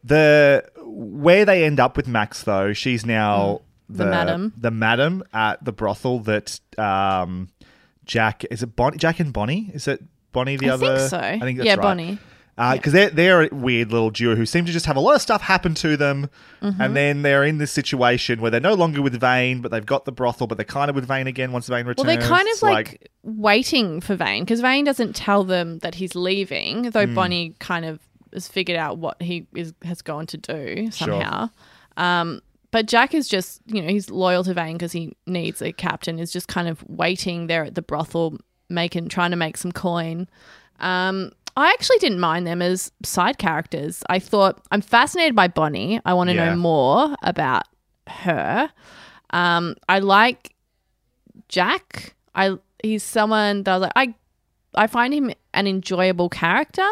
[0.04, 3.60] The where they end up with Max though, she's now
[3.92, 3.96] Mm.
[3.98, 4.52] The madam.
[4.56, 7.48] the madam at the brothel that um,
[8.06, 10.02] Jack is it Bonny Jack and Bonny is it
[10.32, 11.18] Bonny the I think other so.
[11.18, 11.82] I think that's Yeah, right.
[11.82, 12.18] Bonny.
[12.74, 15.22] because they're they're a weird little duo who seem to just have a lot of
[15.22, 16.28] stuff happen to them,
[16.62, 16.76] Mhm.
[16.80, 20.04] and then they're in this situation where they're no longer with Vane, but they've got
[20.04, 22.06] the brothel, but they're kind of with Vane again once Vane returns.
[22.06, 25.94] Well, they're kind of It's like, waiting for Vane because Vane doesn't tell them that
[25.96, 27.14] he's leaving, though Mm.
[27.14, 28.00] Bonny kind of
[28.32, 31.08] has figured out what he is has gone to do Sure.
[31.08, 31.50] somehow.
[31.96, 35.72] Um, but Jack is just, you know, he's loyal to Vane because he needs a
[35.72, 36.18] captain.
[36.18, 38.38] Is just kind of waiting there at the brothel,
[38.72, 40.28] making trying to make some coin.
[40.80, 44.02] Um, I actually didn't mind them as side characters.
[44.08, 46.00] I thought I'm fascinated by Bonny.
[46.04, 46.50] I want to Yeah.
[46.50, 47.64] know more about
[48.08, 48.70] her.
[49.30, 50.54] Um, I like
[51.48, 52.14] Jack.
[52.34, 54.14] I he's someone that I was like I
[54.74, 56.88] I find him an enjoyable character,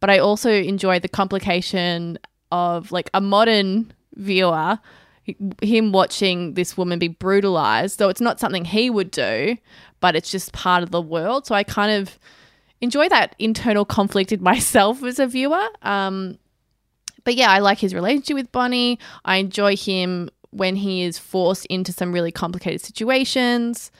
[0.00, 2.18] but I also enjoy the complication
[2.52, 4.78] of like a modern viewer
[5.60, 9.56] him watching this woman be brutalized, though it's not something he would do,
[10.00, 11.46] but it's just part of the world.
[11.46, 12.18] So I kind of
[12.80, 15.66] enjoy that internal conflict in myself as a viewer.
[15.82, 16.38] Um,
[17.24, 18.98] but yeah, I like his relationship with Bonny.
[19.24, 23.90] I enjoy him when he is forced into some really complicated situations.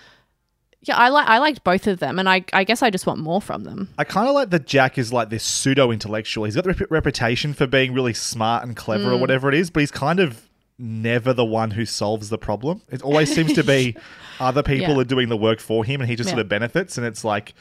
[0.82, 3.18] Yeah, I like I liked both of them, and I I guess I just want
[3.18, 3.88] more from them.
[3.98, 6.44] I kind of like that Jack is like this pseudo intellectual.
[6.44, 9.20] He's got the rep- reputation for being really smart and clever or Mm.
[9.20, 10.48] whatever it is, but he's kind of
[10.78, 12.82] never the one who solves the problem.
[12.90, 13.96] It always seems to be
[14.40, 15.00] other people Yeah.
[15.00, 16.98] are doing the work for him and he just sort of benefits.
[16.98, 17.54] And it's like,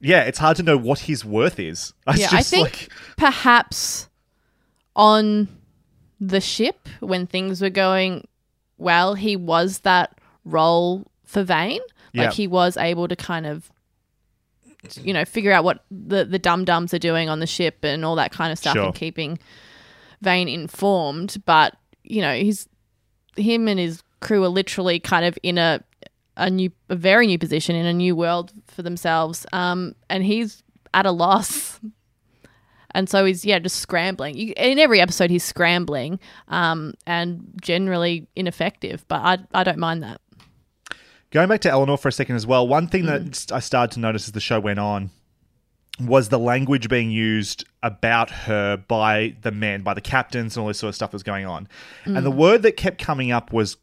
[0.00, 1.92] yeah, it's hard to know what his worth is.
[2.08, 4.08] It's yeah, just I think like, perhaps
[4.94, 5.48] on
[6.20, 8.26] the ship when things were going
[8.78, 11.80] well, he was that role for Vane.
[12.14, 12.30] Like Yeah.
[12.32, 13.70] he was able to kind of
[15.00, 18.04] you know, figure out what the the dum dums are doing on the ship and
[18.04, 18.86] all that kind of stuff Sure.
[18.86, 19.38] and keeping
[20.20, 21.40] Vane informed.
[21.46, 22.68] But, you know, he's
[23.36, 25.82] him and his crew are literally kind of in a
[26.36, 29.46] a new a very new position in a new world for themselves.
[29.52, 30.62] Um and he's
[30.94, 31.80] at a loss.
[32.94, 34.36] And so he's yeah just scrambling.
[34.36, 40.02] You, in every episode he's scrambling um, and generally ineffective but I, I don't mind
[40.02, 40.20] that.
[41.30, 44.00] Going back to Eleanor for a second as well, one thing that I started to
[44.00, 45.10] notice as the show went on
[46.00, 50.68] was the language being used about her by the men, by the captains, and all
[50.68, 51.68] this sort of stuff was going on.
[52.04, 52.36] And the mm.
[52.36, 53.76] word that kept coming up was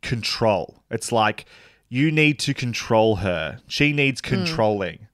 [0.00, 0.82] control.
[0.90, 1.44] It's like,
[1.88, 3.60] you need to control her.
[3.66, 4.28] She needs mm.
[4.28, 5.08] controlling,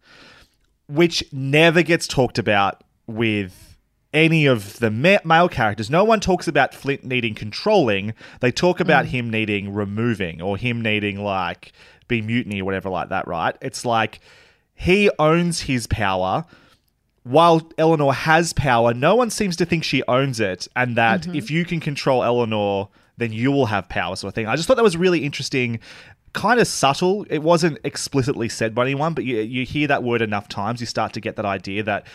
[0.87, 3.77] which never gets talked about with
[4.15, 5.91] any of the ma- male characters.
[5.91, 8.15] No one talks about Flint needing controlling.
[8.41, 9.09] They talk about mm.
[9.09, 11.73] him needing removing or him needing, like,
[12.07, 13.57] be mutiny or whatever, like that, right?
[13.61, 14.21] It's like
[14.79, 16.45] he owns his power.
[17.25, 21.35] While Eleanor has power, no one seems to think she owns it, and that mm-hmm.
[21.35, 24.47] if you can control Eleanor, then you will have power, sort of thing.
[24.47, 25.81] I just thought that was really interesting,
[26.33, 27.27] kind of subtle.
[27.29, 30.87] It wasn't explicitly said by anyone, but you, you hear that word enough times, you
[30.87, 32.07] start to get that idea that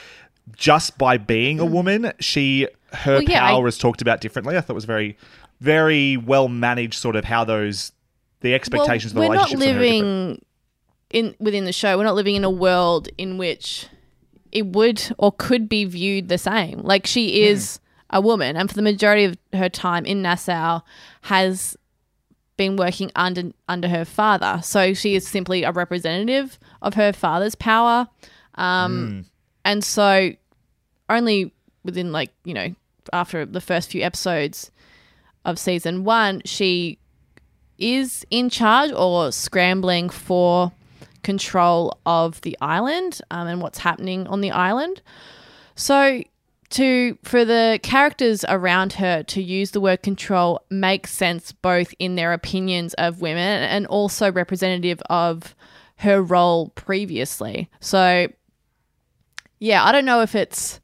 [0.56, 1.72] just by being a mm.
[1.72, 4.58] woman, she her Well, yeah, I- power is talked about differently.
[4.58, 5.18] I thought it was very,
[5.60, 7.92] very well managed, sort of how those
[8.40, 10.46] the expectations well, of the we're not relationships are very living
[11.14, 11.98] in within the show.
[11.98, 13.88] We're not living in a world in which
[14.52, 16.80] it would or could be viewed the same.
[16.80, 17.52] Like she Hmm.
[17.54, 20.82] is a woman, and for the majority of her time in Nassau,
[21.22, 21.78] has
[22.58, 24.60] been working under under her father.
[24.62, 28.08] So she is simply a representative of her father's power.
[28.56, 29.26] Um,
[29.66, 30.32] And so
[31.10, 31.54] only
[31.84, 32.76] within like, you know,
[33.12, 34.70] after the first few episodes
[35.46, 37.00] of season one, she
[37.80, 40.72] is in charge or scrambling for
[41.24, 45.02] control of the island um, and what's happening on the island.
[45.76, 46.24] So
[46.72, 52.16] to for the characters around her to use the word control makes sense both in
[52.16, 55.56] their opinions of women and also representative of
[55.98, 57.70] her role previously.
[57.80, 58.28] So
[59.60, 60.80] yeah, I don't know if it's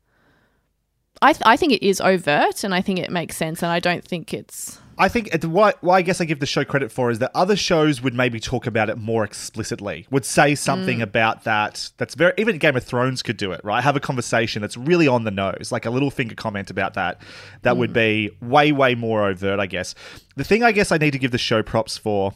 [1.21, 3.79] I, th- I think it is overt and I think it makes sense and I
[3.79, 6.91] don't think it's I think it- what, what I guess I give the show credit
[6.91, 11.00] for is that other shows would maybe talk about it more explicitly, would say something
[11.00, 11.04] mm.
[11.04, 11.91] about that.
[11.97, 13.82] That's very even Game of Thrones could do it, right?
[13.82, 17.22] Have a conversation that's really on the nose, like a Littlefinger comment about that.
[17.62, 17.93] That would mm.
[17.93, 19.95] be way way more overt, I guess.
[20.36, 22.34] The thing I guess I need to give the show props for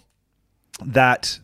[0.82, 1.39] that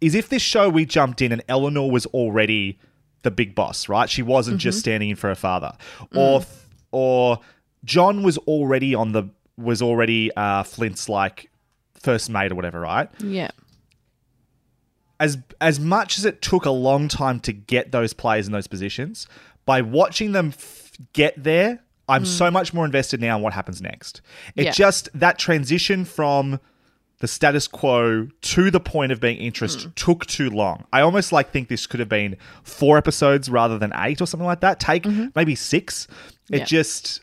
[0.00, 2.78] is if this show we jumped in and Eleanor was already
[3.22, 4.10] the big boss, right?
[4.10, 4.80] She wasn't just mm-hmm.
[4.80, 5.72] standing in for her father,
[6.12, 6.18] mm.
[6.18, 6.44] or
[6.90, 7.38] or
[7.84, 11.50] John was already on the was already uh, Flint's like
[12.00, 13.08] first mate or whatever, right?
[13.20, 13.50] yeah.
[15.18, 18.66] As as much as it took a long time to get those players in those
[18.66, 19.26] positions,
[19.64, 22.26] by watching them f- get there, I'm hmm.
[22.26, 24.20] so much more invested now in what happens next.
[24.54, 24.70] It Yeah.
[24.72, 26.60] just that transition from
[27.20, 29.90] the status quo to the point of being interest hmm.
[29.96, 30.84] took too long.
[30.92, 34.46] I almost like think this could have been four episodes rather than eight or something
[34.46, 34.80] like that.
[34.80, 35.28] Take mm-hmm.
[35.34, 36.06] maybe six.
[36.50, 36.64] It Yeah.
[36.66, 37.22] just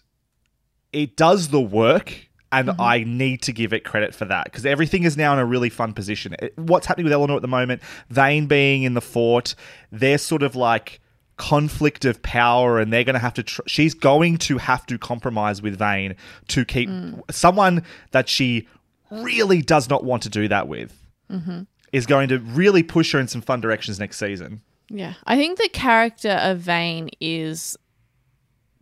[0.94, 2.82] it does the work and mm-hmm.
[2.82, 5.70] I need to give it credit for that because everything is now in a really
[5.70, 6.36] fun position.
[6.39, 9.56] It- what's happening with Eleanor at the moment, Vane being in the fort,
[9.91, 11.02] they're sort of like
[11.36, 15.00] conflict of power and they're going to have to tr- she's going to have to
[15.00, 16.16] compromise with Vane
[16.48, 17.20] to keep mm.
[17.32, 18.68] someone that she
[19.10, 20.96] really does not want to do that with
[21.32, 21.62] mm-hmm.
[21.91, 24.62] is going to really push her in some fun directions next season.
[24.89, 25.14] Yeah.
[25.26, 27.78] I think the character of Vane is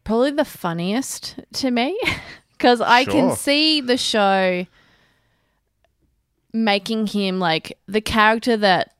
[0.03, 1.99] probably the funniest to me
[2.51, 4.65] because I can see the show
[6.53, 8.93] making him like the character that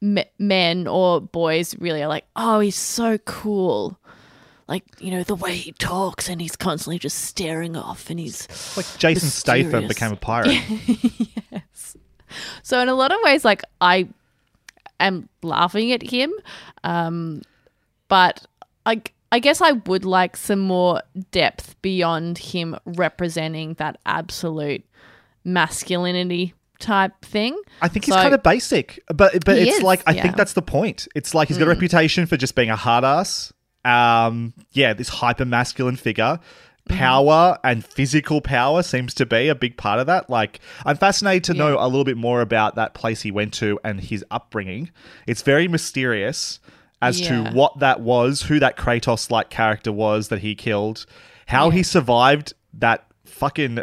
[0.00, 3.98] me- men or boys really are like, oh, he's so cool.
[4.68, 8.48] Like, you know, the way he talks and he's constantly just staring off and he's
[8.76, 10.60] Like Jason Statham became a pirate.
[11.50, 11.96] Yes.
[12.62, 14.08] So in a lot of ways, like I
[14.98, 16.32] am laughing at him,
[16.82, 17.42] um,
[18.08, 18.46] but
[18.86, 19.02] I
[19.32, 24.84] I guess I would like some more depth beyond him representing that absolute
[25.42, 27.58] masculinity type thing.
[27.80, 30.22] I think he's kind of basic, but but it's is, like I yeah.
[30.22, 31.08] think that's the point.
[31.14, 33.54] It's like he's got a reputation for just being a hard ass.
[33.86, 36.38] Um, yeah, this hyper masculine figure.
[36.88, 40.28] Power and physical power seems to be a big part of that.
[40.28, 43.78] Like, I'm fascinated to know a little bit more about that place he went to
[43.84, 44.90] and his upbringing.
[45.26, 46.58] It's very mysterious
[47.02, 47.50] as Yeah.
[47.50, 51.04] to what that was, who that Kratos like character was that he killed,
[51.46, 53.80] how he survived that fucking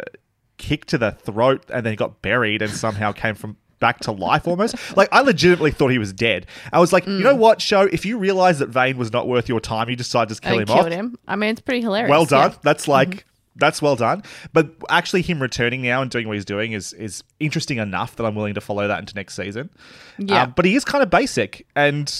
[0.58, 4.46] kick to the throat and then got buried and somehow came from back to life
[4.46, 4.74] almost.
[4.96, 6.46] Like I legitimately thought he was dead.
[6.72, 9.48] I was like, you know what, show, if you realize that Vane was not worth
[9.48, 10.92] your time, you decide to just kill I him killed off.
[10.92, 11.16] him.
[11.26, 12.10] I mean, it's pretty hilarious.
[12.10, 12.50] Well done.
[12.50, 12.56] yeah.
[12.62, 13.24] That's like
[13.56, 14.22] that's well done.
[14.52, 18.24] But actually him returning now and doing what he's doing is is interesting enough that
[18.24, 19.70] I'm willing to follow that into next season.
[20.18, 20.42] Yeah.
[20.42, 22.12] Um, but he is kind of basic and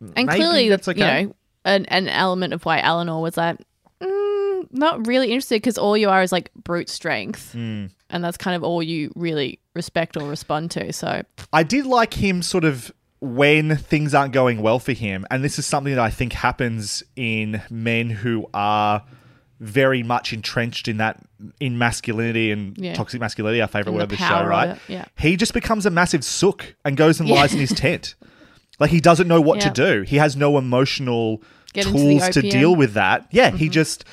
[0.00, 1.20] And maybe clearly, that's okay.
[1.22, 1.34] you know,
[1.64, 3.58] an, an element of why Eleanor was like,
[4.00, 7.86] mm, not really interested because all you are is like brute strength, Hmm.
[8.10, 10.92] and that's kind of all you really respect or respond to.
[10.92, 11.22] So
[11.52, 15.58] I did like him sort of when things aren't going well for him, and this
[15.58, 19.02] is something that I think happens in men who are
[19.60, 21.18] very much entrenched in that
[21.60, 22.92] in masculinity and Yeah.
[22.94, 24.76] toxic masculinity, our favorite And word of the show, right?
[24.88, 25.04] yeah.
[25.18, 27.36] He just becomes a massive sook and goes and Yeah.
[27.36, 28.14] lies in his tent.
[28.80, 29.70] Like he doesn't know what Yeah.
[29.70, 30.02] to do.
[30.02, 33.26] He has no emotional Get tools to deal with that.
[33.30, 33.72] Yeah, he Mm-hmm.
[33.72, 34.04] just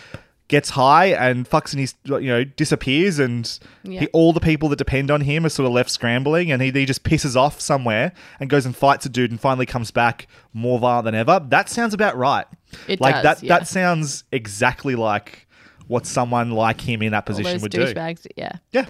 [0.47, 4.01] gets high and fucks and he's you know disappears and Yeah.
[4.01, 6.71] he, all the people that depend on him are sort of left scrambling and he,
[6.71, 10.27] he just pisses off somewhere and goes and fights a dude and finally comes back
[10.53, 12.47] more violent than ever that sounds about right
[12.89, 13.57] It like does, that yeah.
[13.59, 15.47] that sounds exactly like
[15.87, 18.87] what someone like him in that position would do douchebags, yeah, yeah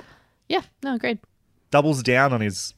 [0.49, 1.19] yeah, no, agreed,
[1.69, 2.74] doubles down on his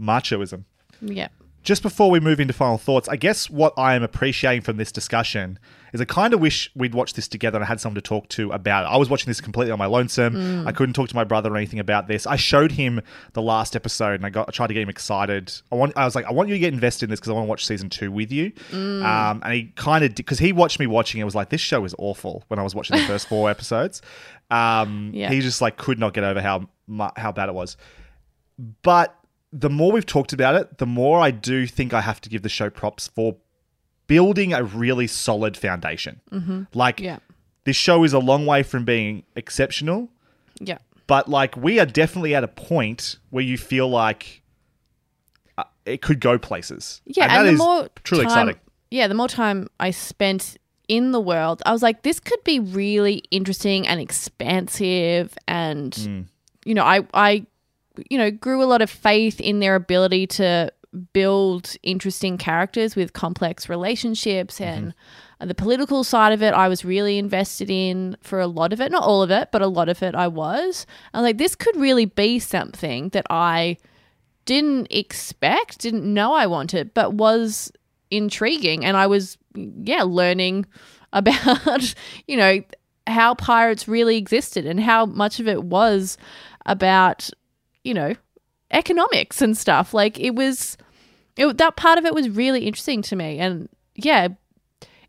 [0.00, 0.62] machoism
[1.00, 1.26] yeah.
[1.68, 4.90] Just before we move into final thoughts, I guess what I am appreciating from this
[4.90, 5.58] discussion
[5.92, 8.26] is I kind of wish we'd watched this together and I had someone to talk
[8.30, 8.88] to about it.
[8.88, 10.32] I was watching this completely on my lonesome.
[10.34, 10.66] Mm.
[10.66, 12.26] I couldn't talk to my brother or anything about this.
[12.26, 13.02] I showed him
[13.34, 15.52] the last episode and I got I tried to get him excited.
[15.70, 17.34] I want I was like, I want you to get invested in this because I
[17.34, 18.50] want to watch season two with you.
[18.70, 19.04] Mm.
[19.04, 21.84] Um, and he kind of because he watched me watching it was like this show
[21.84, 24.00] is awful when I was watching the first four episodes.
[24.50, 25.28] Um, Yeah.
[25.28, 26.66] he just like could not get over how
[27.16, 27.76] how bad it was.
[28.82, 29.14] But
[29.52, 32.42] the more we've talked about it, the more I do think I have to give
[32.42, 33.36] the show props for
[34.06, 36.20] building a really solid foundation.
[36.30, 36.62] Mm-hmm.
[36.74, 37.18] Like, Yeah.
[37.64, 40.08] this show is a long way from being exceptional,
[40.60, 40.78] Yeah.
[41.06, 44.42] but like, we are definitely at a point where you feel like
[45.56, 47.00] uh, it could go places.
[47.06, 48.60] Yeah, and, and, the more truly time, exciting.
[48.90, 50.56] Yeah, the more time I spent
[50.88, 56.26] in the world, I was like, this could be really interesting and expansive, and Mm.
[56.64, 57.46] you know, I I
[58.10, 60.72] you know grew a lot of faith in their ability to
[61.12, 64.78] build interesting characters with complex relationships mm-hmm.
[64.78, 64.94] and.
[65.40, 68.90] The political side of it, I was really invested in for a lot of it.
[68.90, 70.84] Not all of it, but a lot of it I was.
[71.14, 73.76] I was like, this could really be something that I
[74.48, 77.70] didn't expect, didn't know I wanted, but was
[78.10, 78.82] intriguing.
[78.82, 80.64] And I was, yeah, learning
[81.12, 81.94] about,
[82.26, 82.62] you know,
[83.06, 86.16] how pirates really existed and how much of it was
[86.64, 87.28] about,
[87.84, 88.14] you know,
[88.70, 89.94] economics and stuff.
[89.94, 90.76] Like it was,
[91.36, 93.38] it, that part of it was really interesting to me.
[93.38, 94.28] And yeah,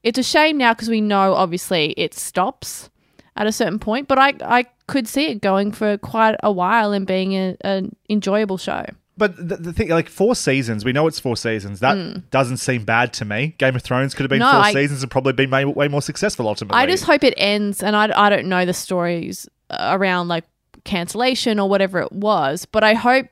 [0.04, 2.90] it's a shame now because we know obviously it stops
[3.36, 6.92] at a certain point, but I, I could see it going for quite a while
[6.92, 8.86] and being a, an enjoyable show.
[9.18, 11.82] But the, the thing, like four seasons, we know it's four seasons.
[11.82, 12.30] That mm.
[12.30, 13.54] doesn't seem bad to me.
[13.58, 14.40] Game of Thrones could have been.
[14.40, 16.80] No, four I- seasons and probably been way, way more successful ultimately.
[16.80, 20.46] I just hope it ends, and I, I don't know the stories around like
[20.84, 23.28] cancellation or whatever it was, but I hope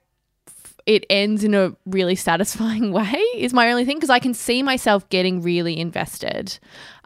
[0.85, 3.21] it ends in a really satisfying way.
[3.35, 6.57] Is my only thing because I can see myself getting really invested,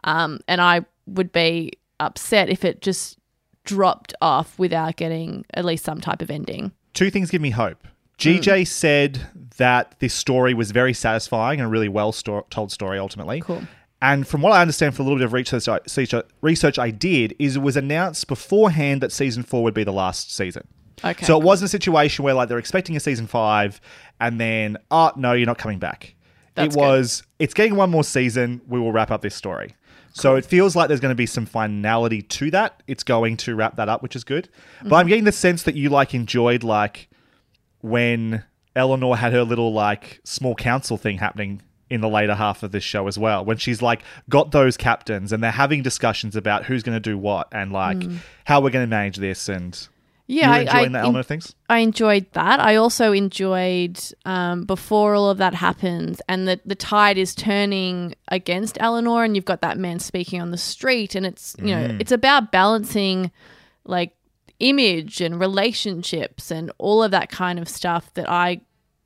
[0.04, 3.18] um, and I would be upset if it just
[3.64, 6.72] dropped off without getting at least some type of ending.
[6.94, 7.86] two things give me hope.
[8.18, 9.20] GJ said
[9.56, 13.40] that this story was very satisfying and a really well sto- told story ultimately.
[13.40, 13.62] Cool.
[14.02, 15.78] And from what I understand from a little bit of research I,
[16.42, 20.34] research- I did, is it was announced beforehand that season four would be the last
[20.34, 20.66] season.
[21.04, 21.24] Okay.
[21.24, 23.80] So it wasn't a situation where like they're expecting a season five
[24.20, 26.14] and then, oh, no, you're not coming back.
[26.56, 26.84] That's it good.
[26.84, 28.60] was, it's getting one more season.
[28.68, 29.74] We will wrap up this story.
[30.14, 32.82] So it feels like there's going to be some finality to that.
[32.86, 34.48] It's going to wrap that up, which is good.
[34.80, 34.94] But Mm-hmm.
[34.94, 37.08] I'm getting the sense that you like enjoyed like
[37.80, 38.42] when
[38.76, 41.62] Eleanor had her little like small council thing happening
[41.92, 43.44] in the later half of this show as well.
[43.44, 47.16] When she's like got those captains and they're having discussions about who's going to do
[47.18, 48.02] what and like
[48.44, 49.88] how we're going to manage this and Mm.
[50.28, 51.54] Yeah, I- enjoying I that en- element of things.
[51.68, 52.60] I enjoyed that.
[52.60, 58.14] I also enjoyed um, before all of that happens, and the the tide is turning
[58.28, 61.88] against Eleanor, and you've got that man speaking on the street, and it's you know
[61.88, 62.00] Mm.
[62.00, 63.30] it's about balancing
[63.84, 64.14] like
[64.60, 68.60] image and relationships and all of that kind of stuff that I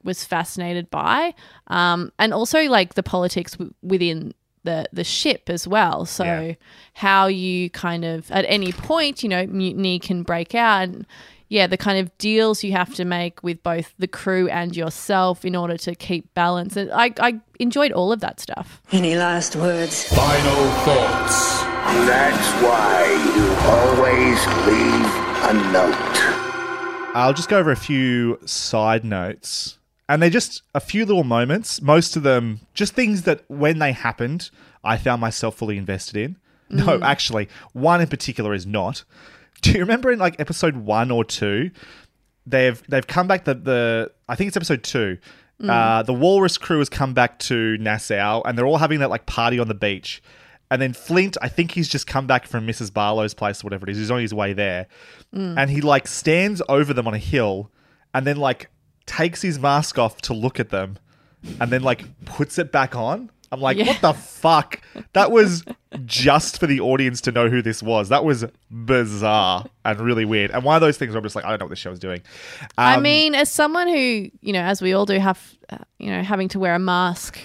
[0.06, 1.34] was fascinated by,
[1.66, 4.32] um, and also like the politics w- within
[4.64, 6.06] the the ship as well.
[6.06, 6.52] So Yeah.
[6.94, 11.06] how you kind of at any point, you know, mutiny can break out and
[11.48, 15.44] yeah, the kind of deals you have to make with both the crew and yourself
[15.44, 16.76] in order to keep balance.
[16.76, 18.82] And I, I enjoyed all of that stuff.
[18.90, 20.02] Any last words?
[20.08, 21.60] Final thoughts.
[22.10, 23.46] That's why you
[23.76, 25.12] always leave
[25.50, 27.14] a note.
[27.14, 29.75] I'll just go over a few side notes.
[30.08, 33.92] And they're just a few little moments, most of them just things that when they
[33.92, 34.50] happened,
[34.84, 36.36] I found myself fully invested in.
[36.68, 39.04] No, actually, one in particular is not.
[39.62, 41.70] Do you remember in like episode one or two,
[42.46, 45.18] they've they've come back the the I think it's episode two.
[45.62, 49.24] Uh, the walrus crew has come back to Nassau and they're all having that like
[49.26, 50.22] party on the beach.
[50.70, 52.92] And then Flint, I think he's just come back from Mrs.
[52.92, 53.98] Barlow's place or whatever it is.
[53.98, 54.86] He's on his way there.
[55.34, 55.56] Mm.
[55.56, 57.70] And he like stands over them on a hill
[58.12, 58.68] and then like
[59.06, 60.98] takes his mask off to look at them
[61.60, 63.30] and then like puts it back on.
[63.52, 63.86] I'm like, Yeah.
[63.86, 64.80] what the fuck?
[65.12, 65.64] That was
[66.04, 68.08] just for the audience to know who this was.
[68.08, 70.50] That was bizarre and really weird.
[70.50, 71.92] And one of those things where I'm just like, I don't know what this show
[71.92, 72.22] is doing.
[72.76, 76.10] I Um, mean, as someone who, you know, as we all do, have, uh, you
[76.10, 77.38] know, having to wear a mask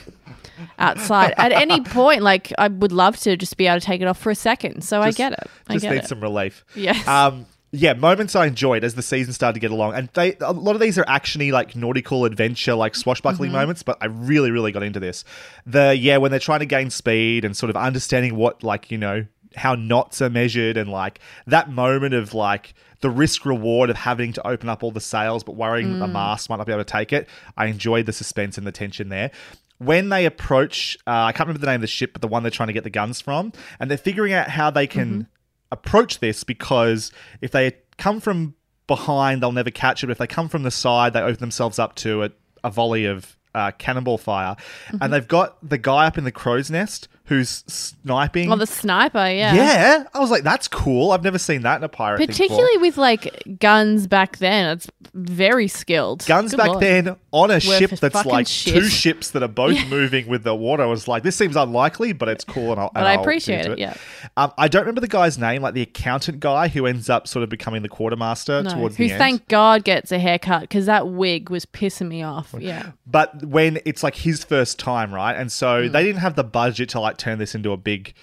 [0.80, 4.06] outside at any point, like I would love to just be able to take it
[4.06, 4.84] off for a second.
[4.84, 5.50] So I get it.
[5.68, 6.08] I just get need it.
[6.08, 6.66] some relief.
[6.76, 7.08] Yes.
[7.08, 10.52] Um, yeah, moments I enjoyed as the season started to get along, and they a
[10.52, 13.54] lot of these are actiony, like nautical adventure, like swashbuckling Mhm.
[13.54, 13.84] moments.
[13.84, 15.24] But I really, really got into this.
[15.66, 18.98] The yeah, when they're trying to gain speed and sort of understanding what like you
[18.98, 23.96] know how knots are measured, and like that moment of like the risk reward of
[23.98, 26.14] having to open up all the sails, but worrying that the Mm.
[26.14, 27.28] mast might not be able to take it.
[27.58, 29.32] I enjoyed the suspense and the tension there.
[29.80, 32.44] When they approach, uh, I can't remember the name of the ship, but the one
[32.44, 35.26] they're trying to get the guns from, and they're figuring out how they can
[35.72, 37.12] approach this because
[37.42, 38.56] if they come from
[38.88, 40.08] behind, they'll never catch it.
[40.08, 42.32] But if they come from the side, they open themselves up to a,
[42.64, 44.56] a volley of uh, cannonball fire.
[45.00, 48.50] And they've got the guy up in the crow's nest who's sniping.
[48.50, 49.54] Well, the sniper, yeah.
[49.54, 50.04] yeah.
[50.14, 51.12] I was like, that's cool.
[51.12, 52.28] I've never seen that in a pirate thing.
[52.28, 56.26] Particularly with like guns back then, it's very skilled.
[56.26, 56.82] Guns Good back lord.
[56.82, 58.74] then on a ship that's like shit.
[58.74, 60.84] two ships that are both moving with the water.
[60.84, 62.72] I was like, this seems unlikely, but it's cool.
[62.72, 63.94] And I'll, But and I appreciate get it, yeah.
[64.36, 67.44] Um, I don't remember the guy's name, like the accountant guy who ends up sort
[67.44, 69.20] of becoming the quartermaster No, towards who the end.
[69.20, 72.54] thank God gets a haircut because that wig was pissing me off.
[72.60, 72.92] Yeah.
[73.08, 75.34] But when it's like his first time, right?
[75.36, 75.92] And so Hmm.
[75.94, 78.14] they didn't have the budget to like turn this into a big,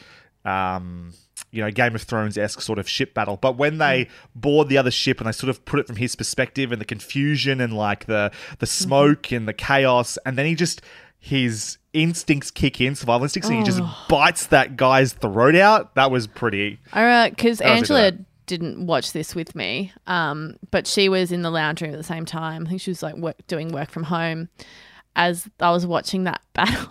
[0.45, 1.15] um,
[1.51, 3.37] you know, Game of Thrones esque sort of ship battle.
[3.37, 4.11] But when they Hmm.
[4.41, 6.85] board the other ship and they sort of put it from his perspective and the
[6.85, 8.85] confusion and like the the Mm-hmm.
[8.85, 10.83] smoke and the chaos, and then he just
[11.21, 15.95] his instincts kick in, survival instincts, and he just bites that guy's throat out.
[15.97, 16.79] That was pretty.
[16.93, 20.87] All right, because That was a good Angela didn't watch this with me, um, but
[20.87, 22.65] she was in the lounge room at the same time.
[22.67, 24.49] I think she was like work, doing work from home
[25.17, 26.89] as I was watching that battle,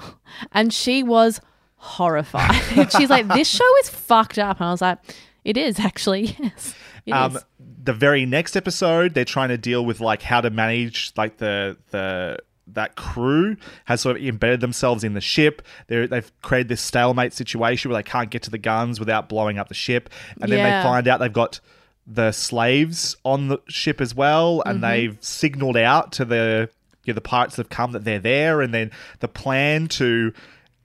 [0.52, 1.40] and she was
[1.78, 2.92] horrified.
[2.98, 5.00] She's like, "This show is fucked up," and I was like,
[5.44, 6.76] "It is actually, yes."
[7.12, 7.46] um, is."
[7.84, 11.78] the very next episode, they're trying to deal with like how to manage like the
[11.92, 12.38] the
[12.74, 13.56] that crew
[13.86, 15.62] has sort of embedded themselves in the ship.
[15.88, 19.58] They're, they've created this stalemate situation where they can't get to the guns without blowing
[19.58, 20.10] up the ship,
[20.42, 20.82] and then Yeah.
[20.82, 21.62] they find out they've got
[22.06, 24.82] the slaves on the ship as well, and Mhm.
[24.82, 26.70] they've signaled out to the
[27.06, 30.34] you know, the pirates that have come that they're there, and then the plan to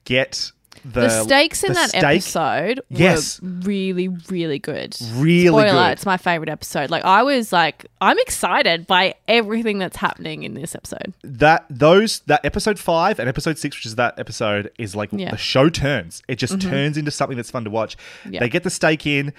[0.04, 0.52] get
[0.84, 3.40] the, The, stakes in the that stake- episode Yes.
[3.40, 4.96] were really, really good.
[5.14, 5.90] Really Spoiler, good.
[5.92, 6.90] it's my favorite episode.
[6.90, 11.12] Like I was like, I'm excited by everything that's happening in this episode.
[11.22, 15.30] that those that episode five and episode six, which is that episode, is like Yeah.
[15.30, 16.22] the show turns.
[16.28, 16.62] It just Mhm.
[16.70, 17.96] turns into something that's fun to watch.
[18.28, 18.40] Yeah.
[18.40, 19.32] They get the stake in,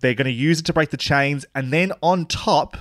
[0.00, 2.76] they're going to use it to break the chains, and then on top,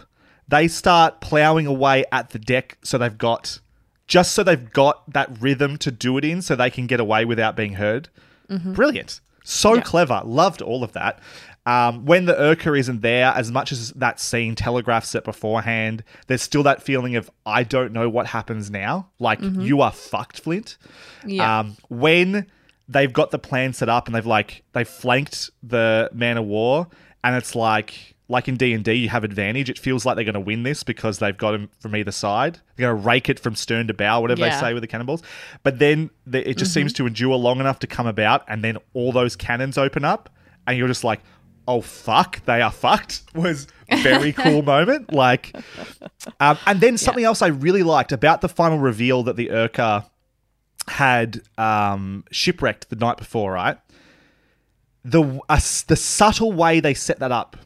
[0.48, 2.78] they start plowing away at the deck.
[2.84, 3.60] So they've got
[4.08, 7.26] just so they've got that rhythm to do it in, so they can get away
[7.26, 8.10] without being heard.
[8.50, 8.76] Mhm.
[8.76, 10.22] Brilliant, so clever.
[10.24, 11.20] Loved all of that.
[11.68, 16.44] Um, when the Urca isn't there, as much as that scene telegraphs it beforehand, there's
[16.44, 19.08] still that feeling of I don't know what happens now.
[19.18, 19.66] Like Mhm.
[19.66, 20.78] you are fucked, Flint.
[21.26, 21.60] Yeah.
[21.62, 22.46] Um, when
[22.88, 26.88] they've got the plan set up and they've like they've flanked the man of war,
[27.24, 29.70] and it's like like in D and D, you have advantage.
[29.70, 32.60] It feels like they're going to win this because they've got him from either side.
[32.76, 34.50] They're going to rake it from stern to bow, whatever Yeah.
[34.60, 35.22] they say with the cannonballs.
[35.64, 36.74] But then the, it just Mhm.
[36.74, 40.30] seems to endure long enough to come about, and then all those cannons open up,
[40.66, 41.22] and you're just like,
[41.68, 43.68] "Oh fuck, they are fucked." Was
[44.02, 45.14] very cool moment.
[45.14, 45.56] Like,
[46.40, 50.06] um, and then something else I really liked about the final reveal that the Urca
[50.88, 53.78] had um, shipwrecked the night before, right?
[55.04, 57.58] The uh, the subtle way they set that up,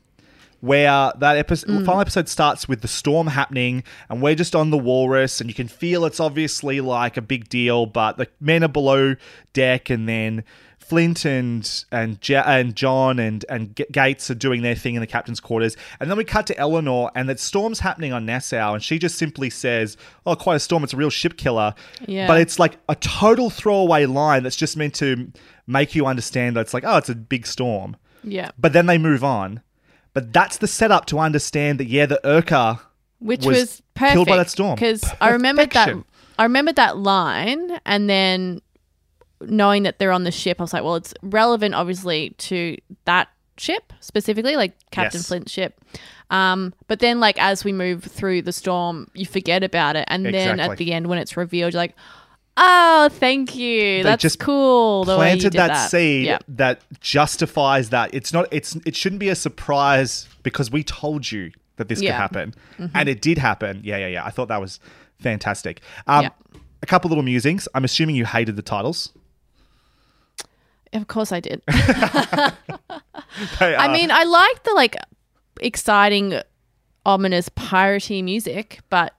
[0.61, 1.85] where that episode, Mm.
[1.85, 5.53] final episode starts with the storm happening, and we're just on the walrus, and you
[5.53, 9.15] can feel it's obviously like a big deal, but the men are below
[9.53, 10.43] deck, and then
[10.79, 15.01] Flint and and ja- and John and and G- Gates are doing their thing in
[15.01, 18.73] the captain's quarters, and then we cut to Eleanor, and that storm's happening on Nassau,
[18.73, 20.83] and she just simply says, "Oh, quite a storm!
[20.83, 21.75] It's a real ship killer."
[22.07, 22.25] Yeah.
[22.25, 25.31] But it's like a total throwaway line that's just meant to
[25.67, 27.95] make you understand that it's like, oh, it's a big storm.
[28.23, 28.49] Yeah.
[28.57, 29.61] But then they move on.
[30.13, 32.79] But that's the setup to understand that yeah, the Urca
[33.19, 34.75] which was, perfect killed by that storm.
[34.75, 35.95] because I remembered that
[36.37, 38.61] I remembered that line, and then
[39.41, 43.27] knowing that they're on the ship, I was like, well, it's relevant, obviously, to that
[43.57, 45.27] ship specifically, like Captain Yes.
[45.27, 45.81] Flint's ship.
[46.29, 50.25] Um, but then, like as we move through the storm, you forget about it, and
[50.25, 51.95] then at the end, when it's revealed, you're like.
[52.61, 54.03] Oh, thank you.
[54.03, 55.05] That's just cool.
[55.05, 56.39] The way you planted that, that, seed Yeah.
[56.49, 58.13] that justifies that.
[58.13, 58.47] It's not.
[58.51, 58.75] It's.
[58.85, 62.11] It shouldn't be a surprise because we told you that this Yeah.
[62.11, 62.91] could happen, Mhm.
[62.93, 63.79] and it did happen.
[63.83, 64.25] Yeah, yeah, yeah.
[64.25, 64.81] I thought that was
[65.21, 65.79] fantastic.
[66.05, 66.29] Um, Yeah.
[66.81, 67.67] A couple little musings.
[67.73, 69.11] I'm assuming you hated the titles.
[70.93, 71.61] Of course I did.
[71.67, 72.53] I
[73.91, 74.95] mean, I like the like
[75.61, 76.39] exciting,
[77.05, 79.13] ominous, piratey music, but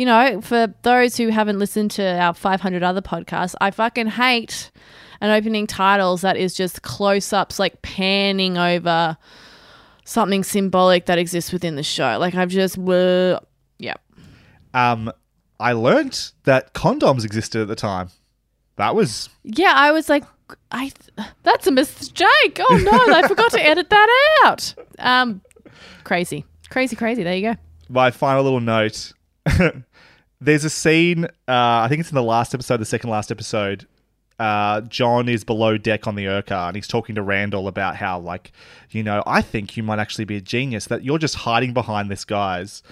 [0.00, 4.70] you know, for those who haven't listened to our 500 other podcasts, I fucking hate
[5.20, 9.18] an opening titles that is just close ups, like panning over
[10.06, 12.16] something symbolic that exists within the show.
[12.18, 13.44] Like I've just, bleh.
[13.78, 13.96] yeah.
[14.72, 15.12] um,
[15.60, 18.08] I learnt that condoms existed at the time.
[18.76, 20.24] That was Yeah, I was like,
[20.72, 20.92] I
[21.42, 22.58] that's a mistake.
[22.58, 24.74] Oh no, I forgot to edit that out.
[24.98, 25.42] Um,
[26.04, 27.22] crazy, crazy, crazy.
[27.22, 27.56] There you go.
[27.90, 29.12] my final little note.
[30.40, 33.86] There's a scene, uh, I think it's in the last episode, the second last episode.
[34.38, 38.18] Uh, John is below deck on the Urca and he's talking to Randall about how,
[38.18, 38.52] like,
[38.90, 42.10] you know, I think you might actually be a genius, that you're just hiding behind
[42.10, 42.82] this guy's.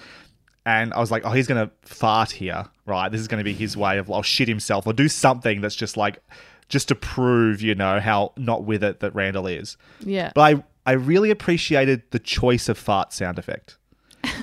[0.63, 3.11] And I was like, oh, he's going to fart here, right?
[3.11, 5.75] This is going to be his way of, or shit himself, or do something that's
[5.75, 6.19] just like,
[6.67, 9.75] just to prove, you know, how not with it that Randall is.
[10.01, 10.31] Yeah.
[10.35, 13.78] But I, I really appreciated the choice of fart sound effect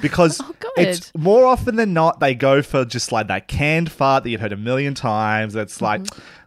[0.02, 0.40] because
[0.76, 4.40] it's more often than not they go for just like that canned fart that you've
[4.40, 5.54] heard a million times.
[5.54, 6.02] It's like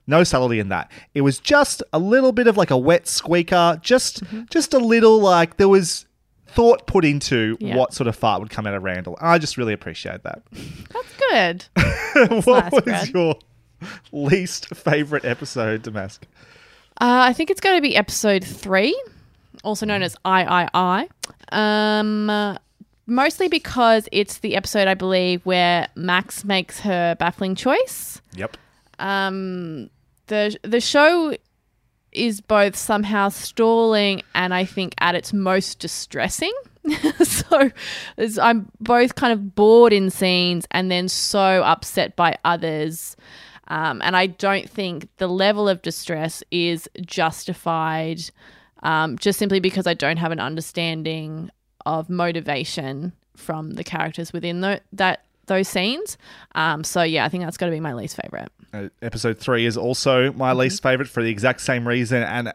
[0.08, 0.92] no subtlety in that.
[1.14, 5.20] It was just a little bit of like a wet squeaker, just just a little
[5.20, 6.06] like there was
[6.48, 7.76] thought put into Yeah.
[7.76, 9.18] what sort of fart would come out of Randall.
[9.22, 10.42] I just really appreciate that.
[10.52, 11.66] That's good.
[12.46, 13.10] what nice, was Brad.
[13.10, 13.36] your
[14.12, 16.24] least favorite episode, Damask?
[17.00, 19.00] Uh, I think it's going to be episode three,
[19.64, 21.08] also known as I I
[21.54, 22.00] I.
[22.00, 22.58] Um,
[23.10, 28.22] mostly because it's the episode I believe where Max makes her baffling choice.
[28.36, 28.58] Yep.
[29.00, 29.90] Um,
[30.28, 31.36] the the show
[32.12, 36.54] is both somehow stalling and I think at its most distressing.
[37.24, 37.70] so
[38.42, 43.16] I'm both kind of bored in scenes and then so upset by others.
[43.68, 48.22] Um, and I don't think the level of distress is justified
[48.82, 51.52] um, just simply because I don't have an understanding
[51.86, 56.18] of motivation from the characters within tho- that those scenes.
[56.56, 58.52] Um, so yeah, I think that's got to be my least favorite.
[58.72, 60.60] Uh, episode three is also my Mm-hmm.
[60.60, 62.22] least favorite for the exact same reason.
[62.22, 62.54] And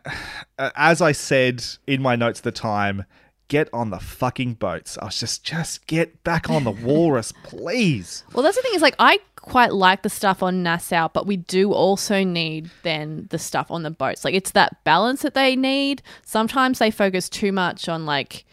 [0.58, 3.04] uh, as I said in my notes at the time,
[3.48, 4.96] get on the fucking boats.
[4.98, 8.22] I was just, just get back on the walrus, please.
[8.32, 11.36] Well, that's the thing is like I quite like the stuff on Nassau, but we
[11.36, 14.24] do also need then the stuff on the boats.
[14.24, 16.00] Like it's that balance that they need.
[16.24, 18.44] Sometimes they focus too much on like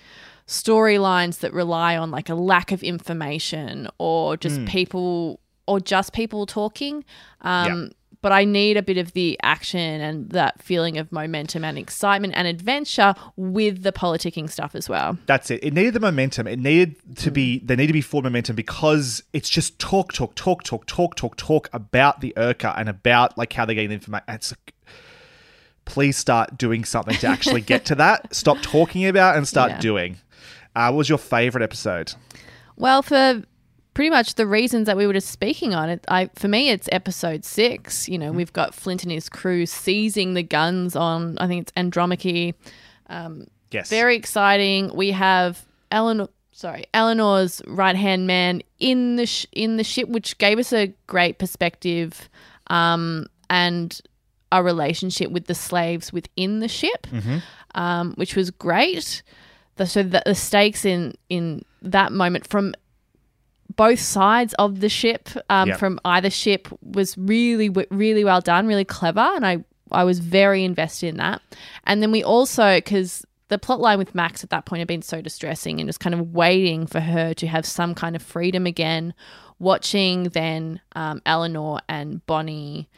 [0.52, 4.68] storylines that rely on like a lack of information or just Mm.
[4.68, 7.06] people or just people talking.
[7.42, 7.88] Um Yeah.
[8.24, 12.34] but I need a bit of the action and that feeling of momentum and excitement
[12.36, 15.18] and adventure with the politicking stuff as well.
[15.26, 15.64] That's it.
[15.64, 16.46] It needed the momentum.
[16.48, 20.36] It needed to be, there needed to be full momentum because it's just talk, talk,
[20.36, 23.94] talk, talk, talk, talk, talk about the Urca and about like how they get the
[23.96, 24.26] information.
[24.28, 24.54] It's
[25.86, 28.36] please start doing something to actually get to that.
[28.42, 29.80] Stop talking about and start Yeah.
[29.80, 30.18] doing.
[30.76, 32.14] Uh, what was your favorite episode?
[32.78, 33.44] Well, for
[33.94, 36.88] pretty much the reasons that we were just speaking on it, I for me it's
[36.92, 38.08] episode six.
[38.08, 41.74] You know, we've got Flint and his crew seizing the guns on I think it's
[41.76, 42.56] Andromache.
[43.10, 43.90] Um, Yes.
[43.90, 44.94] very exciting.
[44.96, 46.28] We have Eleanor.
[46.54, 50.94] Sorry, Eleanor's right hand man in the sh- in the ship, which gave us a
[51.08, 52.30] great perspective,
[52.68, 54.00] um, and
[54.52, 57.42] a relationship with the slaves within the ship Mhm.
[57.76, 59.24] um, which was great.
[59.78, 62.74] The, so that the stakes in in that moment from
[63.76, 65.78] both sides of the ship, um, Yeah.
[65.78, 70.64] from either ship, was really really well done, really clever, and I I was very
[70.64, 71.42] invested in that.
[71.86, 75.02] And then we also because the plot line with Max at that point had been
[75.02, 78.66] so distressing and just kind of waiting for her to have some kind of freedom
[78.66, 79.14] again.
[79.60, 82.90] Watching then um, Eleanor and Bonny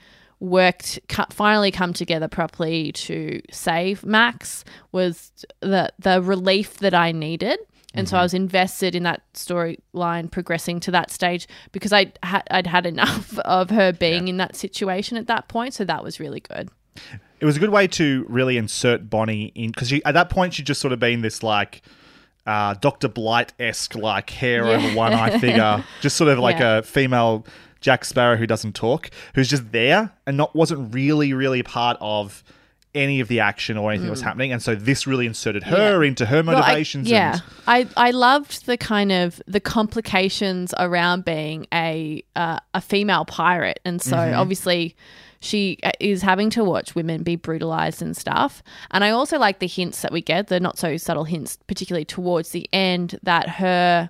[0.44, 1.00] worked
[1.32, 7.60] finally come together properly to save Max was the the relief that I needed.
[7.96, 12.44] And so I was invested in that storyline progressing to that stage because I had
[12.52, 15.74] I'd had enough of her being in that situation at that point.
[15.76, 16.70] So that was really good.
[17.40, 20.66] It was a good way to really insert Bonny in because at that point she'd
[20.66, 21.84] just sort of been this like
[22.48, 24.72] uh, Doctor Blight esque like hair Yeah.
[24.78, 26.78] over one eye figure, just sort of like Yeah.
[26.80, 27.46] a female
[27.84, 32.44] Jack Sparrow who doesn't talk, who's just there and not wasn't really really part of
[32.96, 35.76] any of the action or anything that was happening, and so this really inserted her
[35.76, 36.02] Mm.
[36.04, 36.08] Yeah.
[36.10, 37.10] into her Well, I- motivations.
[37.10, 42.82] yeah, and, I I loved the kind of the complications around being a uh, a
[42.82, 44.38] female pirate, and so Mhm.
[44.38, 44.96] obviously
[45.40, 48.62] she uh, is having to watch women be brutalized and stuff.
[48.92, 52.06] And I also like the hints that we get, the not so subtle hints, particularly
[52.06, 54.10] towards the end, that her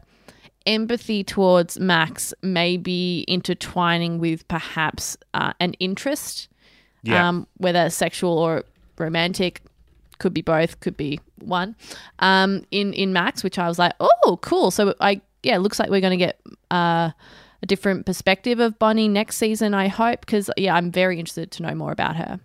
[0.66, 6.48] empathy towards Max may be intertwining with perhaps uh, an interest,
[7.04, 7.28] Yeah.
[7.30, 8.64] um, whether sexual or
[8.98, 9.62] romantic,
[10.20, 11.76] could be both, could be one.
[12.20, 14.72] Um, in in Max, which I was like, oh, cool.
[14.72, 16.40] So I yeah, it looks like we're going to get
[16.72, 17.12] uh,
[17.62, 19.74] a different perspective of Bonny next season.
[19.74, 22.40] I hope because yeah, I'm very interested to know more about her.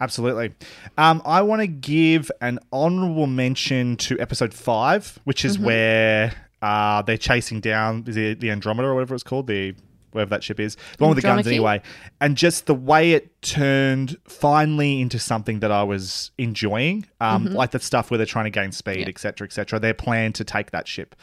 [0.00, 0.54] Absolutely.
[0.96, 5.62] Um, I want to give an honorable mention to episode five, which is Mhm.
[5.64, 9.74] where uh, they're chasing down is it the Andromeda or whatever it's called, the
[10.12, 11.82] whatever that ship is, the one with the guns anyway,
[12.20, 17.54] and just the way it turned finally into something that I was enjoying, um, Mhm.
[17.54, 19.78] like the stuff where they're trying to gain speed, etc., etc.
[19.78, 21.14] Their plan to take that ship.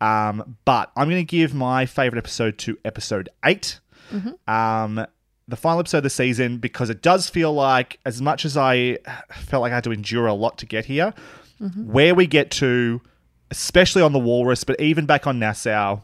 [0.00, 3.80] Um, but I'm going to give my favorite episode to episode 8
[4.12, 4.48] Mhm.
[4.48, 5.06] um,
[5.48, 8.98] the final episode of the season because it does feel like, as much as I
[9.32, 11.12] felt like I had to endure a lot to get here,
[11.60, 11.86] Mhm.
[11.86, 13.00] where we get to,
[13.50, 16.00] especially on the Walrus, but even back on Nassau,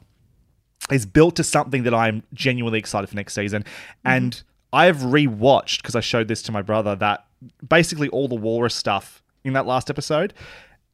[0.90, 3.64] is built to something that I'm genuinely excited for next season.
[4.04, 4.40] And
[4.72, 7.24] I have rewatched because I showed this to my brother that
[7.66, 10.32] basically all the Walrus stuff in that last episode.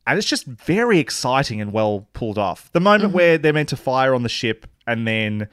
[0.06, 2.70] And it's just very exciting and well pulled off.
[2.72, 3.16] The moment Mhm.
[3.16, 5.48] where they're meant to fire on the ship and then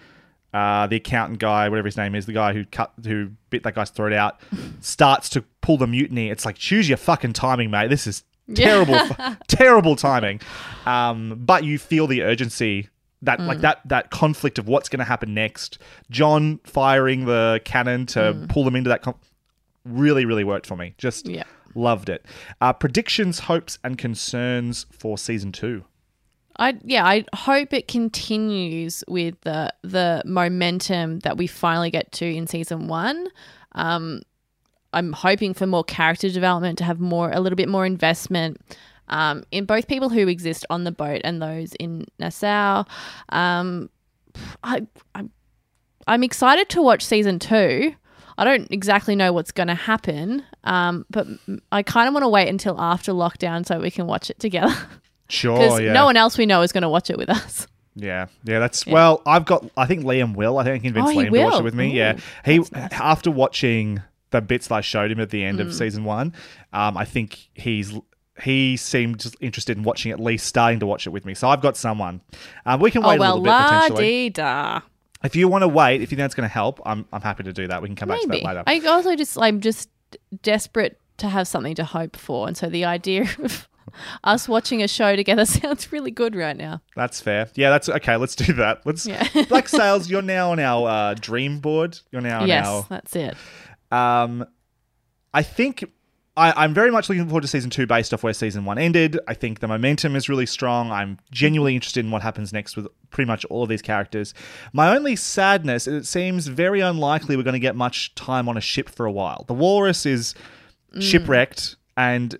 [0.51, 3.75] uh, the accountant guy, whatever his name is, the guy who cut who bit that
[3.75, 4.39] guy's throat out,
[4.81, 6.29] starts to pull the mutiny.
[6.31, 7.89] It's like choose your fucking timing, mate.
[7.91, 8.23] This is
[8.55, 9.35] terrible, Yeah.
[9.47, 10.41] terrible timing.
[10.85, 12.89] Um, but you feel the urgency
[13.21, 13.61] that like Mm.
[13.61, 15.77] that that conflict of what's going to happen next.
[16.09, 18.49] John firing the cannon to Mm.
[18.49, 19.01] pull them into that.
[19.01, 19.15] Com-
[19.85, 20.93] really, really worked for me.
[20.97, 21.43] Just Yeah.
[21.75, 22.25] loved it.
[22.61, 25.83] Uh, predictions, hopes, and concerns for season two.
[26.57, 32.25] I yeah, I hope it continues with the the momentum that we finally get to
[32.25, 33.27] in season one.
[33.73, 34.21] Um,
[34.93, 38.59] I'm hoping for more character development to have more a little bit more investment
[39.07, 42.83] um, in both people who exist on the boat and those in Nassau.
[43.29, 43.89] Um,
[44.63, 44.85] I,
[45.15, 45.31] I'm
[46.07, 47.93] I'm excited to watch season two.
[48.37, 51.27] I don't exactly know what's going to happen, um, but
[51.71, 54.75] I kind of want to wait until after lockdown so we can watch it together.
[55.31, 55.93] Sure, yeah.
[55.93, 57.67] no one else we know is going to watch it with us.
[57.95, 59.21] Yeah, yeah, that's well.
[59.27, 59.63] I've got.
[59.77, 60.57] I think Liam will.
[60.57, 61.91] I think I convinced Oh, Liam to watch it with me.
[61.91, 65.67] Ooh, yeah, he after watching the bits that I showed him at the end of
[65.69, 65.73] Mm.
[65.73, 66.33] season one,
[66.73, 67.93] um, I think he's
[68.43, 71.33] he seemed interested in watching at least starting to watch it with me.
[71.33, 72.21] So I've got someone.
[72.65, 74.29] Um, we can Oh wait a little bit potentially.
[74.29, 74.79] da.
[75.23, 77.43] If you want to wait, if you think that's going to help, I'm I'm happy
[77.43, 77.81] to do that.
[77.81, 78.63] We can come back to that later.
[78.65, 79.89] I also just I'm just
[80.41, 83.67] desperate to have something to hope for, and so the idea of
[84.23, 86.81] us watching a show together sounds really good right now.
[86.95, 87.49] That's fair.
[87.55, 88.15] Yeah, that's okay.
[88.15, 88.85] Let's do that.
[88.85, 89.27] Let's Yeah.
[89.49, 90.09] Black Sails.
[90.09, 91.99] You're now on our uh, dream board.
[92.11, 93.35] You're now on yes, our that's it.
[93.91, 94.45] Um,
[95.33, 95.83] I think
[96.37, 99.19] I, I'm very much looking forward to season two based off where season one ended.
[99.27, 100.91] I think the momentum is really strong.
[100.91, 104.33] I'm genuinely interested in what happens next with pretty much all of these characters.
[104.73, 108.57] My only sadness is it seems very unlikely we're going to get much time on
[108.57, 109.45] a ship for a while.
[109.47, 110.35] The Walrus is
[110.91, 111.03] Mm.
[111.03, 112.39] shipwrecked and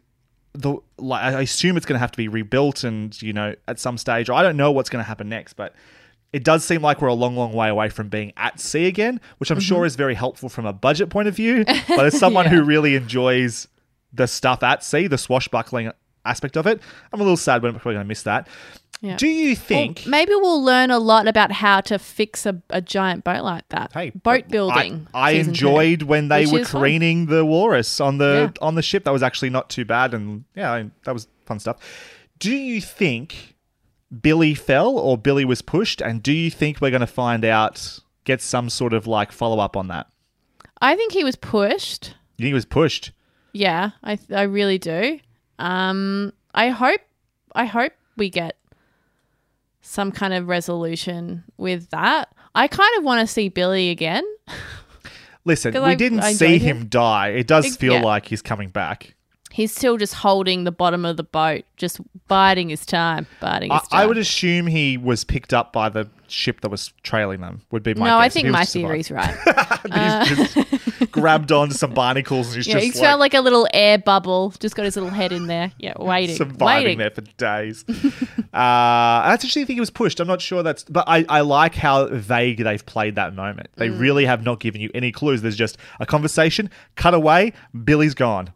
[0.54, 3.80] the like I assume it's going to have to be rebuilt and you know at
[3.80, 5.76] some stage or I don't know what's going to happen next but
[6.32, 9.20] it does seem like we're a long long way away from being at sea again
[9.40, 9.86] which I'm sure mm-hmm.
[9.86, 13.68] is very helpful from a budget point of view but as someone who really enjoys
[14.14, 15.92] the stuff at sea the swashbuckling
[16.26, 16.82] aspect of it
[17.14, 18.48] I'm a little sad when we're probably going to miss that
[19.02, 19.16] Yeah.
[19.16, 22.82] do you Well, think maybe we'll learn a lot about how to fix a, a
[22.82, 23.92] giant boat like that.
[23.94, 25.08] Hey, boat building.
[25.14, 26.82] I two, enjoyed when they were is fun.
[26.82, 29.06] careening the walrus on the on the ship.
[29.06, 31.78] That was actually not too bad, and yeah, I- that was fun stuff.
[32.40, 33.56] Do you think
[34.22, 36.02] Billy fell or Billy was pushed?
[36.02, 39.60] And do you think we're going to find out, get some sort of like follow
[39.60, 40.08] up on that?
[40.82, 42.16] I think he was pushed.
[42.38, 43.12] You think he was pushed?
[43.52, 45.20] Yeah, I I really do.
[45.58, 47.02] Um, I hope
[47.56, 48.58] I hope we get
[49.82, 52.34] some kind of resolution with that.
[52.56, 54.24] I kind of want to see Billy again.
[55.46, 56.88] Listen, we I- didn't I see him him.
[56.88, 57.30] die.
[57.30, 58.02] It does feel yeah.
[58.02, 59.16] like he's coming back.
[59.52, 63.80] He's still just holding the bottom of the boat, just biding his time, biding I,
[63.80, 64.00] his time.
[64.02, 67.62] I would assume he was picked up by the ship that was trailing them.
[67.72, 69.36] Would be my no, I think my theory's right.
[69.92, 73.34] Uh, He's just grabbed onto some barnacles and he's yeah, just he's like, felt like
[73.34, 74.54] a little air bubble.
[74.60, 75.72] Just got his little head in there.
[75.80, 76.98] Yeah, waiting, surviving waiting.
[77.00, 77.86] there for days.
[77.88, 80.20] uh, I actually think he was pushed.
[80.20, 83.70] I'm not sure that's, but I, I like how vague they've played that moment.
[83.78, 84.00] They Mm.
[84.00, 85.42] really have not given you any clues.
[85.42, 87.54] There's just a conversation, cut away,
[87.86, 88.52] Billy's gone.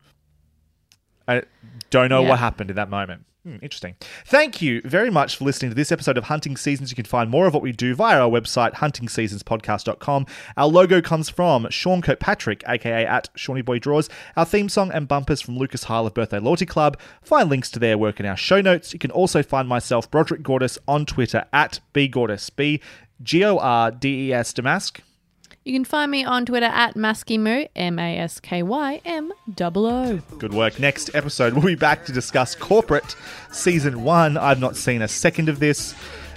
[1.28, 1.44] I
[1.90, 2.30] don't know Yeah.
[2.30, 3.26] what happened in that moment.
[3.44, 3.96] Hmm, interesting.
[4.26, 6.92] Thank you very much for listening to this episode of Hunting Seasons.
[6.92, 10.26] You can find more of what we do via our website, huntingseasonspodcast.com.
[10.56, 14.10] Our logo comes from Sean Kirkpatrick, aka at Shawnee Boy Draws.
[14.38, 16.98] Our theme song and bumpers from Lucas Heil of Birthday Loyalty Club.
[17.22, 18.94] Find links to their work in our show notes.
[18.94, 22.80] You can also find myself, Broderick Gordis, on Twitter at bgordis, B
[23.22, 25.00] G O R D E S Damask.
[25.66, 29.32] You can find me on Twitter at Maskymoo, M A S K Y M
[29.62, 30.22] O O.
[30.38, 30.78] Good work.
[30.78, 33.16] Next episode, we'll be back to discuss Corporate
[33.52, 34.38] Season 1.
[34.38, 35.94] I've not seen a second of this.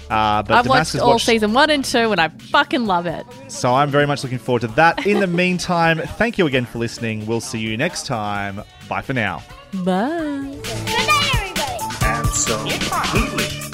[0.09, 2.86] Uh, but I've Damas watched has all watched, season one and two, and I fucking
[2.86, 3.27] love it.
[3.48, 5.05] so I'm very much looking forward to that.
[5.05, 7.27] In the meantime, thank you again for listening.
[7.27, 8.62] We'll see you next time.
[8.89, 9.43] Bye for now.
[9.85, 10.61] Bye.
[10.62, 11.97] Good night, everybody.
[12.03, 13.65] Absolutely.